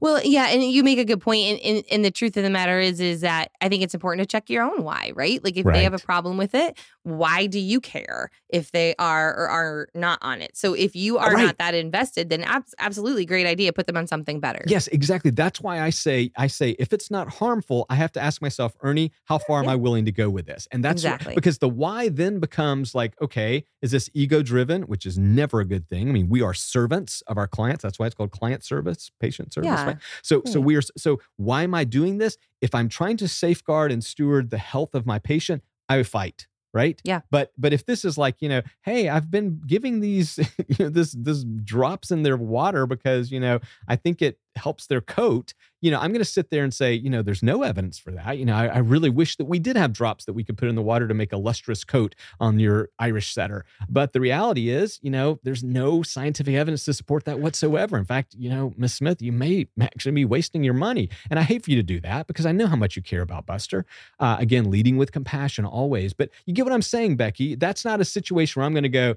Well, 0.00 0.20
yeah, 0.24 0.46
and 0.48 0.62
you 0.62 0.82
make 0.84 0.98
a 0.98 1.04
good 1.04 1.20
point. 1.20 1.46
And, 1.48 1.60
and, 1.60 1.84
and 1.90 2.04
the 2.04 2.10
truth 2.10 2.36
of 2.36 2.42
the 2.42 2.50
matter 2.50 2.78
is, 2.78 3.00
is 3.00 3.20
that 3.22 3.50
I 3.60 3.68
think 3.68 3.82
it's 3.82 3.94
important 3.94 4.26
to 4.28 4.30
check 4.30 4.48
your 4.50 4.62
own 4.62 4.82
why, 4.84 5.12
right? 5.14 5.42
Like 5.42 5.56
if 5.56 5.64
they 5.64 5.84
have 5.84 5.94
a 5.94 5.98
problem 5.98 6.36
with 6.36 6.54
it, 6.54 6.78
why 7.02 7.46
do 7.46 7.58
you 7.58 7.80
care 7.80 8.30
if 8.48 8.70
they 8.72 8.94
are 8.98 9.34
or 9.34 9.48
are 9.48 9.88
not 9.94 10.18
on 10.22 10.40
it? 10.42 10.56
So 10.56 10.74
if 10.74 10.94
you 10.94 11.18
uh, 11.18 11.22
are 11.22 11.34
Right. 11.34 11.46
not 11.46 11.58
that 11.58 11.74
invested, 11.74 12.28
then 12.28 12.42
abs- 12.44 12.74
absolutely 12.78 13.24
great 13.24 13.46
idea. 13.46 13.72
Put 13.72 13.86
them 13.86 13.96
on 13.96 14.06
something 14.06 14.38
better. 14.40 14.62
Yes, 14.66 14.86
exactly. 14.88 15.30
That's 15.30 15.60
why 15.60 15.80
I 15.80 15.90
say, 15.90 16.30
I 16.36 16.46
say, 16.46 16.70
if 16.78 16.92
it's 16.92 17.10
not 17.10 17.28
harmful, 17.28 17.86
I 17.88 17.94
have 17.96 18.12
to 18.12 18.20
ask 18.20 18.42
myself, 18.42 18.74
Ernie, 18.82 19.12
how 19.24 19.38
far 19.38 19.62
am 19.62 19.68
I 19.68 19.76
willing 19.76 20.04
to 20.04 20.12
go 20.12 20.28
with 20.30 20.46
this? 20.46 20.68
And 20.70 20.84
that's 20.84 21.04
what- 21.04 21.34
because 21.34 21.58
the 21.58 21.68
why 21.68 22.08
then 22.08 22.38
becomes 22.38 22.94
like, 22.94 23.20
okay, 23.20 23.64
is 23.80 23.90
this 23.90 24.10
ego 24.14 24.42
driven, 24.42 24.82
which 24.82 25.06
is 25.06 25.18
never 25.18 25.60
a 25.60 25.64
good 25.64 25.88
thing. 25.88 26.08
I 26.08 26.12
mean, 26.12 26.28
we 26.28 26.42
are 26.42 26.54
servants 26.54 27.22
of 27.26 27.36
our 27.38 27.48
clients. 27.48 27.82
That's 27.82 27.98
why 27.98 28.06
it's 28.06 28.14
called 28.14 28.30
client 28.30 28.62
service, 28.64 29.10
patient 29.20 29.52
service. 29.54 29.61
Yeah. 29.64 29.86
Right? 29.86 29.96
So, 30.22 30.42
so 30.46 30.58
Yeah. 30.58 30.64
we 30.64 30.76
are. 30.76 30.82
So 30.96 31.20
why 31.36 31.62
am 31.62 31.74
I 31.74 31.84
doing 31.84 32.18
this? 32.18 32.36
If 32.60 32.74
I'm 32.74 32.88
trying 32.88 33.16
to 33.18 33.28
safeguard 33.28 33.92
and 33.92 34.02
steward 34.04 34.50
the 34.50 34.58
health 34.58 34.94
of 34.94 35.06
my 35.06 35.18
patient, 35.18 35.62
I 35.88 35.96
would 35.98 36.06
fight. 36.08 36.46
Right. 36.74 37.00
Yeah. 37.04 37.20
But 37.30 37.52
but 37.58 37.74
if 37.74 37.84
this 37.84 38.02
is 38.02 38.16
like 38.16 38.40
you 38.40 38.48
know, 38.48 38.62
hey, 38.82 39.10
I've 39.10 39.30
been 39.30 39.60
giving 39.66 40.00
these 40.00 40.38
you 40.68 40.76
know 40.78 40.88
this 40.88 41.12
this 41.12 41.44
drops 41.44 42.10
in 42.10 42.22
their 42.22 42.36
water 42.38 42.86
because 42.86 43.30
you 43.30 43.40
know 43.40 43.60
I 43.86 43.96
think 43.96 44.22
it 44.22 44.38
helps 44.56 44.86
their 44.86 45.00
coat. 45.00 45.54
You 45.80 45.90
know, 45.90 45.98
I'm 45.98 46.10
going 46.10 46.20
to 46.20 46.24
sit 46.24 46.50
there 46.50 46.62
and 46.62 46.72
say, 46.72 46.94
you 46.94 47.10
know, 47.10 47.22
there's 47.22 47.42
no 47.42 47.62
evidence 47.62 47.98
for 47.98 48.12
that. 48.12 48.38
You 48.38 48.44
know, 48.44 48.54
I, 48.54 48.66
I 48.66 48.78
really 48.78 49.10
wish 49.10 49.36
that 49.36 49.46
we 49.46 49.58
did 49.58 49.76
have 49.76 49.92
drops 49.92 50.24
that 50.26 50.32
we 50.32 50.44
could 50.44 50.56
put 50.56 50.68
in 50.68 50.76
the 50.76 50.82
water 50.82 51.08
to 51.08 51.14
make 51.14 51.32
a 51.32 51.36
lustrous 51.36 51.82
coat 51.84 52.14
on 52.38 52.58
your 52.58 52.88
Irish 52.98 53.34
setter. 53.34 53.64
But 53.88 54.12
the 54.12 54.20
reality 54.20 54.70
is, 54.70 55.00
you 55.02 55.10
know, 55.10 55.40
there's 55.42 55.64
no 55.64 56.02
scientific 56.02 56.54
evidence 56.54 56.84
to 56.84 56.94
support 56.94 57.24
that 57.24 57.40
whatsoever. 57.40 57.98
In 57.98 58.04
fact, 58.04 58.34
you 58.38 58.48
know, 58.48 58.72
Miss 58.76 58.94
Smith, 58.94 59.20
you 59.20 59.32
may 59.32 59.66
actually 59.80 60.12
be 60.12 60.24
wasting 60.24 60.62
your 60.62 60.74
money. 60.74 61.08
And 61.30 61.38
I 61.38 61.42
hate 61.42 61.64
for 61.64 61.70
you 61.70 61.76
to 61.76 61.82
do 61.82 62.00
that 62.00 62.26
because 62.26 62.46
I 62.46 62.52
know 62.52 62.66
how 62.66 62.76
much 62.76 62.94
you 62.94 63.02
care 63.02 63.22
about 63.22 63.46
Buster. 63.46 63.84
Uh, 64.20 64.36
again, 64.38 64.70
leading 64.70 64.96
with 64.96 65.12
compassion 65.12 65.64
always. 65.64 66.12
But 66.12 66.30
you 66.46 66.54
get 66.54 66.64
what 66.64 66.72
I'm 66.72 66.82
saying, 66.82 67.16
Becky. 67.16 67.54
That's 67.56 67.84
not 67.84 68.00
a 68.00 68.04
situation 68.04 68.60
where 68.60 68.66
I'm 68.66 68.72
going 68.72 68.82
to 68.84 68.88
go, 68.88 69.16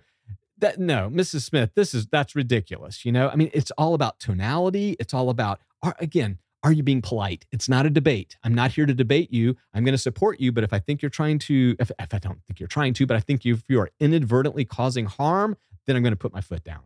that 0.58 0.80
no, 0.80 1.10
Mrs. 1.10 1.42
Smith, 1.42 1.72
this 1.76 1.94
is 1.94 2.08
that's 2.08 2.36
ridiculous. 2.36 3.06
You 3.06 3.12
know, 3.12 3.30
I 3.30 3.36
mean, 3.36 3.50
it's 3.54 3.72
all 3.72 3.94
about 3.94 4.20
tonality. 4.20 4.96
It's 5.00 5.14
all 5.14 5.30
about 5.30 5.60
are, 5.84 5.96
again, 6.00 6.40
are 6.66 6.72
you 6.72 6.82
being 6.82 7.04
polite? 7.04 7.46
It's 7.52 7.70
not 7.70 7.86
a 7.86 7.92
debate. 7.92 8.38
I'm 8.44 8.56
not 8.56 8.72
here 8.72 8.88
to 8.88 8.94
debate 8.94 9.32
you. 9.32 9.56
I'm 9.76 9.84
going 9.84 9.94
to 9.94 10.00
support 10.00 10.40
you, 10.40 10.52
but 10.52 10.64
if 10.64 10.74
I 10.74 10.80
think 10.80 11.02
you're 11.02 11.12
trying 11.12 11.38
to, 11.40 11.76
if, 11.80 11.92
if 12.00 12.12
I 12.12 12.18
don't 12.18 12.44
think 12.48 12.60
you're 12.60 12.68
trying 12.68 12.96
to, 12.96 13.06
but 13.06 13.16
I 13.16 13.20
think 13.20 13.46
you, 13.46 13.54
if 13.54 13.64
you 13.70 13.80
are 13.80 13.92
inadvertently 14.00 14.66
causing 14.66 15.06
harm, 15.06 15.58
then 15.86 15.96
I'm 15.96 16.02
going 16.02 16.14
to 16.14 16.18
put 16.18 16.34
my 16.34 16.42
foot 16.42 16.64
down. 16.64 16.82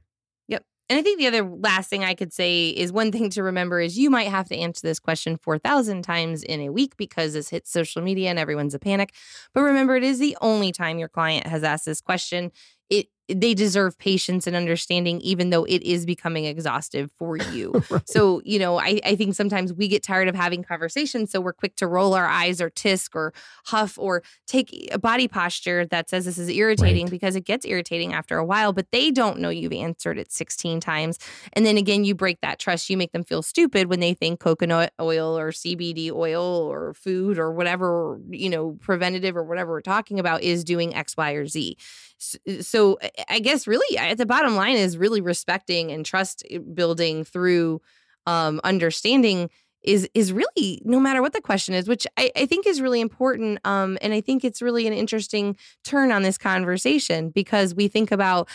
Yep. 0.50 0.66
And 0.90 1.00
I 1.00 1.02
think 1.02 1.18
the 1.18 1.28
other 1.28 1.44
last 1.44 1.90
thing 1.90 2.04
I 2.04 2.14
could 2.14 2.34
say 2.34 2.70
is 2.70 2.92
one 2.92 3.14
thing 3.14 3.30
to 3.30 3.44
remember 3.44 3.80
is 3.80 3.98
you 3.98 4.10
might 4.10 4.28
have 4.28 4.50
to 4.50 4.58
answer 4.58 4.86
this 4.86 5.00
question 5.00 5.38
4,000 5.38 6.02
times 6.02 6.44
in 6.44 6.60
a 6.60 6.70
week 6.70 6.98
because 6.98 7.32
this 7.32 7.48
hits 7.48 7.72
social 7.72 8.02
media 8.02 8.30
and 8.30 8.38
everyone's 8.38 8.74
a 8.74 8.80
panic. 8.80 9.14
But 9.54 9.62
remember, 9.62 9.96
it 9.96 10.04
is 10.04 10.20
the 10.20 10.36
only 10.42 10.74
time 10.74 11.00
your 11.00 11.08
client 11.08 11.48
has 11.48 11.64
asked 11.64 11.86
this 11.86 12.02
question. 12.02 12.52
It 12.90 13.08
they 13.32 13.54
deserve 13.54 13.96
patience 14.00 14.48
and 14.48 14.56
understanding, 14.56 15.22
even 15.22 15.52
though 15.52 15.64
it 15.66 15.84
is 15.84 16.04
becoming 16.04 16.46
exhaustive 16.46 17.12
for 17.20 17.38
you. 17.38 17.84
So, 18.06 18.42
you 18.44 18.58
know, 18.58 18.80
I, 18.80 19.00
I 19.06 19.16
think 19.16 19.36
sometimes 19.36 19.72
we 19.72 19.88
get 19.88 20.02
tired 20.02 20.28
of 20.28 20.34
having 20.34 20.64
conversations. 20.64 21.30
So 21.32 21.40
we're 21.40 21.54
quick 21.54 21.76
to 21.76 21.86
roll 21.86 22.16
our 22.16 22.26
eyes 22.26 22.60
or 22.60 22.72
tisk 22.72 23.14
or 23.14 23.32
huff 23.66 24.00
or 24.00 24.24
take 24.48 24.90
a 24.92 24.98
body 24.98 25.28
posture 25.28 25.86
that 25.88 26.10
says 26.10 26.26
this 26.26 26.40
is 26.40 26.50
irritating 26.50 27.06
Right. 27.06 27.12
because 27.12 27.36
it 27.36 27.46
gets 27.46 27.68
irritating 27.68 28.14
after 28.14 28.40
a 28.40 28.46
while, 28.46 28.74
but 28.74 28.88
they 28.92 29.12
don't 29.12 29.38
know 29.40 29.50
you've 29.50 29.74
answered 29.74 30.18
it 30.18 30.32
16 30.32 30.80
times. 30.80 31.20
And 31.54 31.68
then 31.68 31.78
again, 31.78 32.04
you 32.04 32.16
break 32.16 32.42
that 32.42 32.58
trust. 32.58 32.90
You 32.90 32.98
make 32.98 33.12
them 33.12 33.24
feel 33.24 33.44
stupid 33.44 33.90
when 33.90 34.00
they 34.00 34.16
think 34.16 34.40
coconut 34.40 34.92
oil 35.00 35.38
or 35.38 35.52
CBD 35.52 36.12
oil 36.12 36.44
or 36.44 36.96
food 36.96 37.38
or 37.38 37.52
whatever, 37.52 38.20
you 38.32 38.50
know, 38.50 38.72
preventative 38.82 39.38
or 39.38 39.44
whatever 39.44 39.74
we're 39.74 39.82
talking 39.82 40.18
about 40.20 40.42
is 40.42 40.64
doing 40.64 40.96
X, 40.96 41.16
Y, 41.16 41.32
or 41.34 41.46
Z. 41.46 41.78
S- 42.20 42.36
So 42.80 42.98
I- 43.28 43.40
guess 43.40 43.68
really 43.68 43.98
at 43.98 44.18
the 44.18 44.26
bottom 44.26 44.56
line 44.56 44.78
is 44.78 44.98
really 44.98 45.20
respecting 45.20 45.92
and 45.92 46.06
trust 46.06 46.44
eh, 46.50 46.60
building 46.60 47.26
through 47.26 47.82
um, 48.26 48.62
understanding 48.64 49.50
is 49.84 50.10
is 50.14 50.32
really 50.32 50.82
no 50.86 51.00
matter 51.00 51.22
what 51.22 51.34
the 51.34 51.42
question 51.42 51.74
is, 51.74 51.88
which 51.88 52.08
I, 52.18 52.32
I 52.36 52.46
think 52.46 52.66
is 52.68 52.82
really 52.82 53.02
important. 53.02 53.60
Um, 53.66 53.98
and 54.02 54.14
I 54.14 54.22
think 54.22 54.46
it's 54.46 54.62
really 54.62 54.88
an 54.88 54.94
interesting 54.94 55.58
turn 55.84 56.12
on 56.12 56.22
this 56.22 56.38
conversation 56.38 57.30
because 57.30 57.76
we 57.76 57.90
think 57.90 58.12
about 58.12 58.48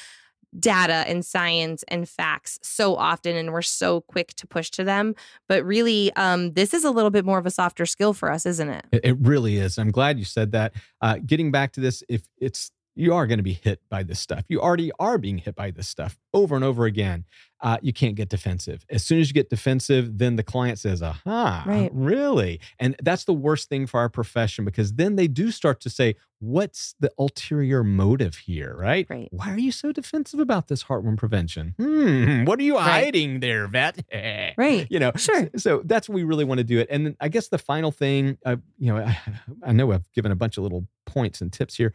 data 0.58 1.04
and 1.08 1.24
science 1.24 1.82
and 1.88 2.08
facts 2.08 2.58
so 2.62 2.94
often 2.94 3.36
and 3.36 3.52
we're 3.52 3.60
so 3.60 4.02
quick 4.02 4.32
to 4.34 4.46
push 4.46 4.70
to 4.70 4.84
them 4.84 5.12
but 5.48 5.64
really 5.64 6.12
um, 6.14 6.52
this 6.52 6.72
is 6.72 6.84
a 6.84 6.92
little 6.92 7.10
bit 7.10 7.24
more 7.24 7.38
of 7.38 7.46
a 7.46 7.50
softer 7.50 7.84
skill 7.84 8.14
for 8.14 8.30
us 8.30 8.46
isn't 8.46 8.68
it 8.68 8.84
It, 8.92 9.00
it 9.04 9.16
really 9.18 9.56
is. 9.56 9.78
I'm 9.78 9.90
glad 9.90 10.16
you 10.16 10.24
said 10.24 10.52
that. 10.52 10.72
Uh, 11.00 11.18
getting 11.26 11.50
back 11.50 11.72
to 11.72 11.80
this, 11.80 12.04
if 12.08 12.22
it's 12.38 12.70
you 12.96 13.12
are 13.14 13.26
going 13.26 13.38
to 13.38 13.42
be 13.44 13.52
hit 13.54 13.80
by 13.88 14.02
this 14.02 14.20
stuff, 14.20 14.44
you 14.48 14.60
already 14.60 14.90
are 14.98 15.18
being 15.18 15.38
hit 15.38 15.54
by 15.54 15.70
this 15.70 15.88
stuff 15.88 16.18
over 16.32 16.54
and 16.54 16.64
over 16.64 16.84
again. 16.86 17.24
Uh, 17.60 17.78
you 17.80 17.94
can't 17.94 18.14
get 18.14 18.28
defensive. 18.28 18.84
As 18.90 19.02
soon 19.02 19.20
as 19.20 19.28
you 19.28 19.32
get 19.34 19.48
defensive, 19.48 20.18
then 20.18 20.36
the 20.36 20.42
client 20.42 20.78
says, 20.78 21.02
"Aha, 21.02 21.64
Right. 21.66 21.90
really?" 21.94 22.60
And 22.78 22.94
that's 23.02 23.24
the 23.24 23.32
worst 23.32 23.70
thing 23.70 23.86
for 23.86 24.00
our 24.00 24.10
profession 24.10 24.66
because 24.66 24.94
then 24.94 25.16
they 25.16 25.28
do 25.28 25.50
start 25.50 25.80
to 25.80 25.88
say, 25.88 26.16
"What's 26.40 26.94
the 27.00 27.10
ulterior 27.18 27.82
motive 27.82 28.36
here?" 28.36 28.76
Right? 28.76 29.06
Right. 29.08 29.28
Why 29.30 29.50
are 29.50 29.58
you 29.58 29.72
so 29.72 29.92
defensive 29.92 30.40
about 30.40 30.68
this 30.68 30.84
heartworm 30.84 31.16
prevention? 31.16 31.74
Hmm. 31.78 32.44
What 32.44 32.58
are 32.58 32.62
you 32.64 32.76
Right. 32.76 33.04
hiding 33.04 33.40
there, 33.40 33.66
vet? 33.66 34.04
right 34.58 34.86
you 34.90 34.98
know 34.98 35.12
Sure. 35.16 35.44
so, 35.44 35.48
so 35.56 35.82
that's 35.86 36.06
what 36.08 36.16
we 36.16 36.24
really 36.24 36.44
want 36.44 36.58
to 36.58 36.64
do 36.64 36.78
it 36.78 36.88
and 36.90 37.06
then 37.06 37.16
i 37.20 37.28
guess 37.28 37.48
the 37.48 37.58
final 37.58 37.90
thing 37.90 38.36
uh, 38.44 38.56
you 38.78 38.92
know 38.92 38.98
I, 38.98 39.18
I 39.64 39.72
know 39.72 39.90
i've 39.92 40.10
given 40.12 40.30
a 40.32 40.36
bunch 40.36 40.56
of 40.58 40.62
little 40.62 40.86
points 41.06 41.40
and 41.40 41.52
tips 41.52 41.74
here 41.76 41.92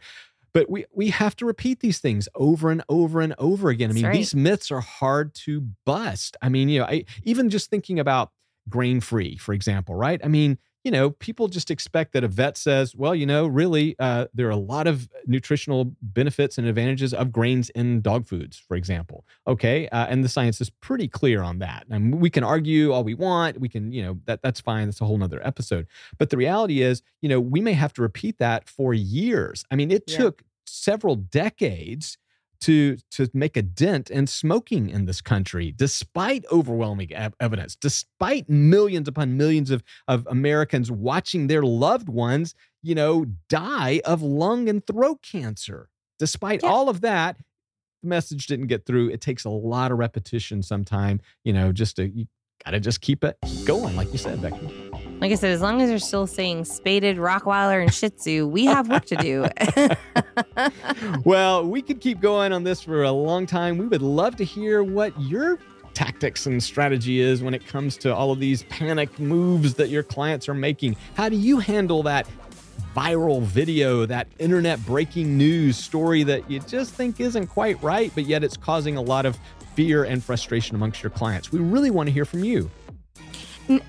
but 0.52 0.70
we 0.70 0.84
we 0.92 1.10
have 1.10 1.36
to 1.36 1.46
repeat 1.46 1.80
these 1.80 1.98
things 1.98 2.28
over 2.34 2.70
and 2.70 2.82
over 2.88 3.20
and 3.20 3.34
over 3.38 3.70
again. 3.70 3.90
I 3.90 3.92
mean 3.92 4.04
right. 4.06 4.12
these 4.14 4.34
myths 4.34 4.70
are 4.70 4.80
hard 4.80 5.34
to 5.46 5.62
bust. 5.84 6.36
I 6.42 6.48
mean 6.48 6.68
you 6.68 6.80
know 6.80 6.86
I, 6.86 7.04
even 7.22 7.50
just 7.50 7.70
thinking 7.70 7.98
about 7.98 8.30
grain 8.68 9.00
free 9.00 9.36
for 9.36 9.52
example 9.52 9.94
right? 9.94 10.20
I 10.22 10.28
mean 10.28 10.58
you 10.84 10.90
know 10.90 11.10
people 11.10 11.48
just 11.48 11.70
expect 11.70 12.12
that 12.12 12.24
a 12.24 12.28
vet 12.28 12.56
says 12.56 12.96
well 12.96 13.14
you 13.14 13.26
know 13.26 13.46
really 13.46 13.94
uh, 13.98 14.26
there 14.34 14.46
are 14.46 14.50
a 14.50 14.56
lot 14.56 14.86
of 14.86 15.08
nutritional 15.26 15.94
benefits 16.02 16.58
and 16.58 16.66
advantages 16.66 17.12
of 17.12 17.30
grains 17.32 17.70
in 17.70 18.00
dog 18.00 18.26
foods 18.26 18.58
for 18.58 18.76
example. 18.76 19.24
Okay 19.46 19.88
uh, 19.88 20.06
and 20.08 20.24
the 20.24 20.28
science 20.28 20.60
is 20.60 20.70
pretty 20.70 21.08
clear 21.08 21.42
on 21.42 21.58
that. 21.58 21.86
And 21.90 22.20
we 22.20 22.30
can 22.30 22.44
argue 22.44 22.92
all 22.92 23.04
we 23.04 23.14
want 23.14 23.60
we 23.60 23.68
can 23.68 23.92
you 23.92 24.02
know 24.02 24.18
that 24.26 24.42
that's 24.42 24.60
fine 24.60 24.86
that's 24.86 25.00
a 25.00 25.04
whole 25.04 25.18
nother 25.18 25.46
episode. 25.46 25.86
But 26.18 26.30
the 26.30 26.36
reality 26.36 26.82
is 26.82 27.02
you 27.22 27.28
know 27.28 27.40
we 27.40 27.60
may 27.60 27.72
have 27.74 27.92
to 27.94 28.02
repeat 28.02 28.38
that 28.38 28.68
for 28.68 28.94
years. 28.94 29.64
I 29.70 29.76
mean 29.76 29.90
it 29.90 30.04
Yeah. 30.06 30.16
took 30.18 30.42
several 30.66 31.16
decades 31.16 32.16
to 32.62 32.96
to 33.10 33.28
make 33.32 33.56
a 33.56 33.62
dent 33.62 34.10
in 34.10 34.26
smoking 34.26 34.88
in 34.90 35.06
this 35.06 35.20
country 35.20 35.72
despite 35.76 36.44
overwhelming 36.52 37.12
ev- 37.12 37.34
evidence 37.40 37.74
despite 37.76 38.48
millions 38.48 39.08
upon 39.08 39.36
millions 39.36 39.70
of 39.70 39.82
of 40.08 40.26
Americans 40.30 40.90
watching 40.90 41.46
their 41.46 41.62
loved 41.62 42.08
ones 42.08 42.54
you 42.82 42.94
know 42.94 43.24
die 43.48 44.00
of 44.04 44.22
lung 44.22 44.68
and 44.68 44.86
throat 44.86 45.20
cancer 45.22 45.88
despite 46.18 46.62
Yeah. 46.62 46.68
all 46.70 46.88
of 46.88 47.00
that 47.00 47.36
the 48.02 48.08
message 48.08 48.46
didn't 48.46 48.66
get 48.66 48.84
through 48.86 49.08
it 49.10 49.20
takes 49.20 49.44
a 49.44 49.50
lot 49.50 49.90
of 49.90 49.98
repetition 49.98 50.62
sometime 50.62 51.20
you 51.44 51.52
know 51.52 51.72
just 51.72 51.96
to 51.96 52.08
you 52.08 52.26
got 52.64 52.72
to 52.72 52.80
just 52.80 53.00
keep 53.00 53.24
it 53.24 53.38
going, 53.64 53.96
like 53.96 54.12
you 54.12 54.18
said, 54.18 54.42
Becky. 54.42 54.90
Like 55.20 55.32
I 55.32 55.34
said, 55.34 55.50
as 55.50 55.60
long 55.60 55.82
as 55.82 55.90
you're 55.90 55.98
still 55.98 56.26
saying 56.26 56.64
spaded, 56.64 57.18
Rottweiler, 57.18 57.82
and 57.82 57.92
Shih 57.92 58.08
Tzu, 58.08 58.46
we 58.46 58.64
have 58.64 58.88
work 58.88 59.04
to 59.04 59.16
do. 59.16 59.46
well, 61.26 61.62
we 61.66 61.82
could 61.82 62.00
keep 62.00 62.20
going 62.20 62.54
on 62.54 62.64
this 62.64 62.82
for 62.82 63.02
a 63.02 63.12
long 63.12 63.44
time. 63.44 63.76
We 63.76 63.86
would 63.86 64.00
love 64.00 64.36
to 64.36 64.44
hear 64.44 64.82
what 64.82 65.18
your 65.20 65.58
tactics 65.92 66.46
and 66.46 66.62
strategy 66.62 67.20
is 67.20 67.42
when 67.42 67.52
it 67.52 67.66
comes 67.66 67.98
to 67.98 68.14
all 68.14 68.32
of 68.32 68.40
these 68.40 68.62
panic 68.64 69.18
moves 69.18 69.74
that 69.74 69.90
your 69.90 70.02
clients 70.02 70.48
are 70.48 70.54
making. 70.54 70.96
How 71.12 71.28
do 71.28 71.36
you 71.36 71.58
handle 71.58 72.02
that 72.04 72.26
viral 72.96 73.42
video, 73.42 74.06
that 74.06 74.26
internet 74.38 74.84
breaking 74.86 75.36
news 75.36 75.76
story 75.76 76.22
that 76.22 76.50
you 76.50 76.60
just 76.60 76.94
think 76.94 77.20
isn't 77.20 77.48
quite 77.48 77.80
right, 77.82 78.10
but 78.14 78.24
yet 78.24 78.42
it's 78.42 78.56
causing 78.56 78.96
a 78.96 79.02
lot 79.02 79.26
of 79.26 79.38
fear 79.74 80.04
and 80.04 80.24
frustration 80.24 80.76
amongst 80.76 81.02
your 81.02 81.10
clients? 81.10 81.52
We 81.52 81.58
really 81.58 81.90
want 81.90 82.06
to 82.06 82.12
hear 82.12 82.24
from 82.24 82.42
you 82.42 82.70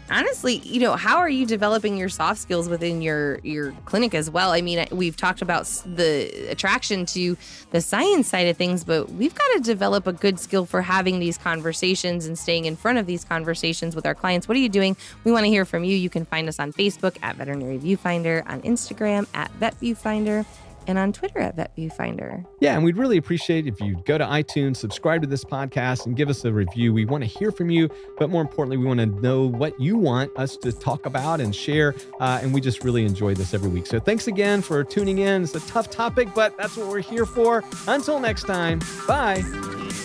honestly, 0.09 0.55
you 0.57 0.79
know, 0.79 0.95
how 0.95 1.17
are 1.17 1.29
you 1.29 1.45
developing 1.45 1.97
your 1.97 2.09
soft 2.09 2.39
skills 2.39 2.69
within 2.69 3.01
your 3.01 3.39
your 3.39 3.71
clinic 3.85 4.13
as 4.13 4.29
well? 4.29 4.51
I 4.51 4.61
mean, 4.61 4.85
we've 4.91 5.17
talked 5.17 5.41
about 5.41 5.65
the 5.85 6.49
attraction 6.49 7.05
to 7.07 7.37
the 7.71 7.81
science 7.81 8.27
side 8.27 8.47
of 8.47 8.57
things, 8.57 8.83
but 8.83 9.09
we've 9.11 9.33
got 9.33 9.47
to 9.55 9.59
develop 9.61 10.07
a 10.07 10.13
good 10.13 10.39
skill 10.39 10.65
for 10.65 10.81
having 10.81 11.19
these 11.19 11.37
conversations 11.37 12.25
and 12.25 12.37
staying 12.37 12.65
in 12.65 12.75
front 12.75 12.97
of 12.97 13.05
these 13.05 13.23
conversations 13.23 13.95
with 13.95 14.05
our 14.05 14.15
clients. 14.15 14.47
What 14.47 14.57
are 14.57 14.61
you 14.61 14.69
doing? 14.69 14.95
We 15.23 15.31
want 15.31 15.45
to 15.45 15.49
hear 15.49 15.65
from 15.65 15.83
you. 15.83 15.95
You 15.95 16.09
can 16.09 16.25
find 16.25 16.47
us 16.47 16.59
on 16.59 16.73
Facebook 16.73 17.17
at 17.21 17.35
Veterinary 17.37 17.79
Viewfinder, 17.79 18.43
on 18.47 18.61
Instagram 18.61 19.27
at 19.33 19.51
Vet 19.53 19.79
Viewfinder 19.79 20.45
and 20.87 20.97
on 20.97 21.13
Twitter 21.13 21.39
at 21.39 21.55
Vet 21.55 21.75
Viewfinder. 21.75 22.45
Yeah, 22.59 22.75
and 22.75 22.83
we'd 22.83 22.97
really 22.97 23.17
appreciate 23.17 23.67
if 23.67 23.79
you 23.79 24.01
go 24.05 24.17
to 24.17 24.25
iTunes, 24.25 24.77
subscribe 24.77 25.21
to 25.21 25.27
this 25.27 25.43
podcast, 25.43 26.05
and 26.05 26.15
give 26.15 26.29
us 26.29 26.45
a 26.45 26.51
review. 26.51 26.93
We 26.93 27.05
want 27.05 27.23
to 27.23 27.29
hear 27.29 27.51
from 27.51 27.69
you, 27.69 27.89
but 28.17 28.29
more 28.29 28.41
importantly, 28.41 28.77
we 28.77 28.85
want 28.85 28.99
to 28.99 29.05
know 29.05 29.47
what 29.47 29.79
you 29.79 29.97
want 29.97 30.35
us 30.37 30.57
to 30.57 30.71
talk 30.71 31.05
about 31.05 31.39
and 31.39 31.55
share. 31.55 31.95
Uh, 32.19 32.39
and 32.41 32.53
we 32.53 32.61
just 32.61 32.83
really 32.83 33.05
enjoy 33.05 33.33
this 33.33 33.53
every 33.53 33.69
week. 33.69 33.87
So 33.87 33.99
thanks 33.99 34.27
again 34.27 34.61
for 34.61 34.83
tuning 34.83 35.19
in. 35.19 35.43
It's 35.43 35.55
a 35.55 35.59
tough 35.61 35.89
topic, 35.89 36.29
but 36.33 36.57
that's 36.57 36.77
what 36.77 36.87
we're 36.87 36.99
here 36.99 37.25
for. 37.25 37.63
Until 37.87 38.19
next 38.19 38.43
time, 38.43 38.79
bye. 39.07 39.41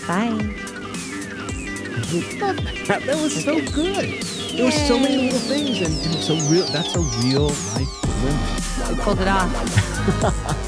Bye. 0.06 0.38
That, 2.86 3.18
was 3.20 3.44
so 3.44 3.60
good. 3.72 4.22
There 4.52 4.64
were 4.64 4.70
so 4.70 4.98
many 4.98 5.16
little 5.16 5.38
things, 5.40 5.80
and, 5.80 5.92
and 5.92 6.14
it's 6.14 6.28
a 6.28 6.34
real. 6.50 6.64
That's 6.66 6.94
a 6.94 7.00
real 7.26 7.48
life 7.48 8.05
I 8.28 8.94
pulled 9.02 9.20
it 9.20 9.28
off. 9.28 10.66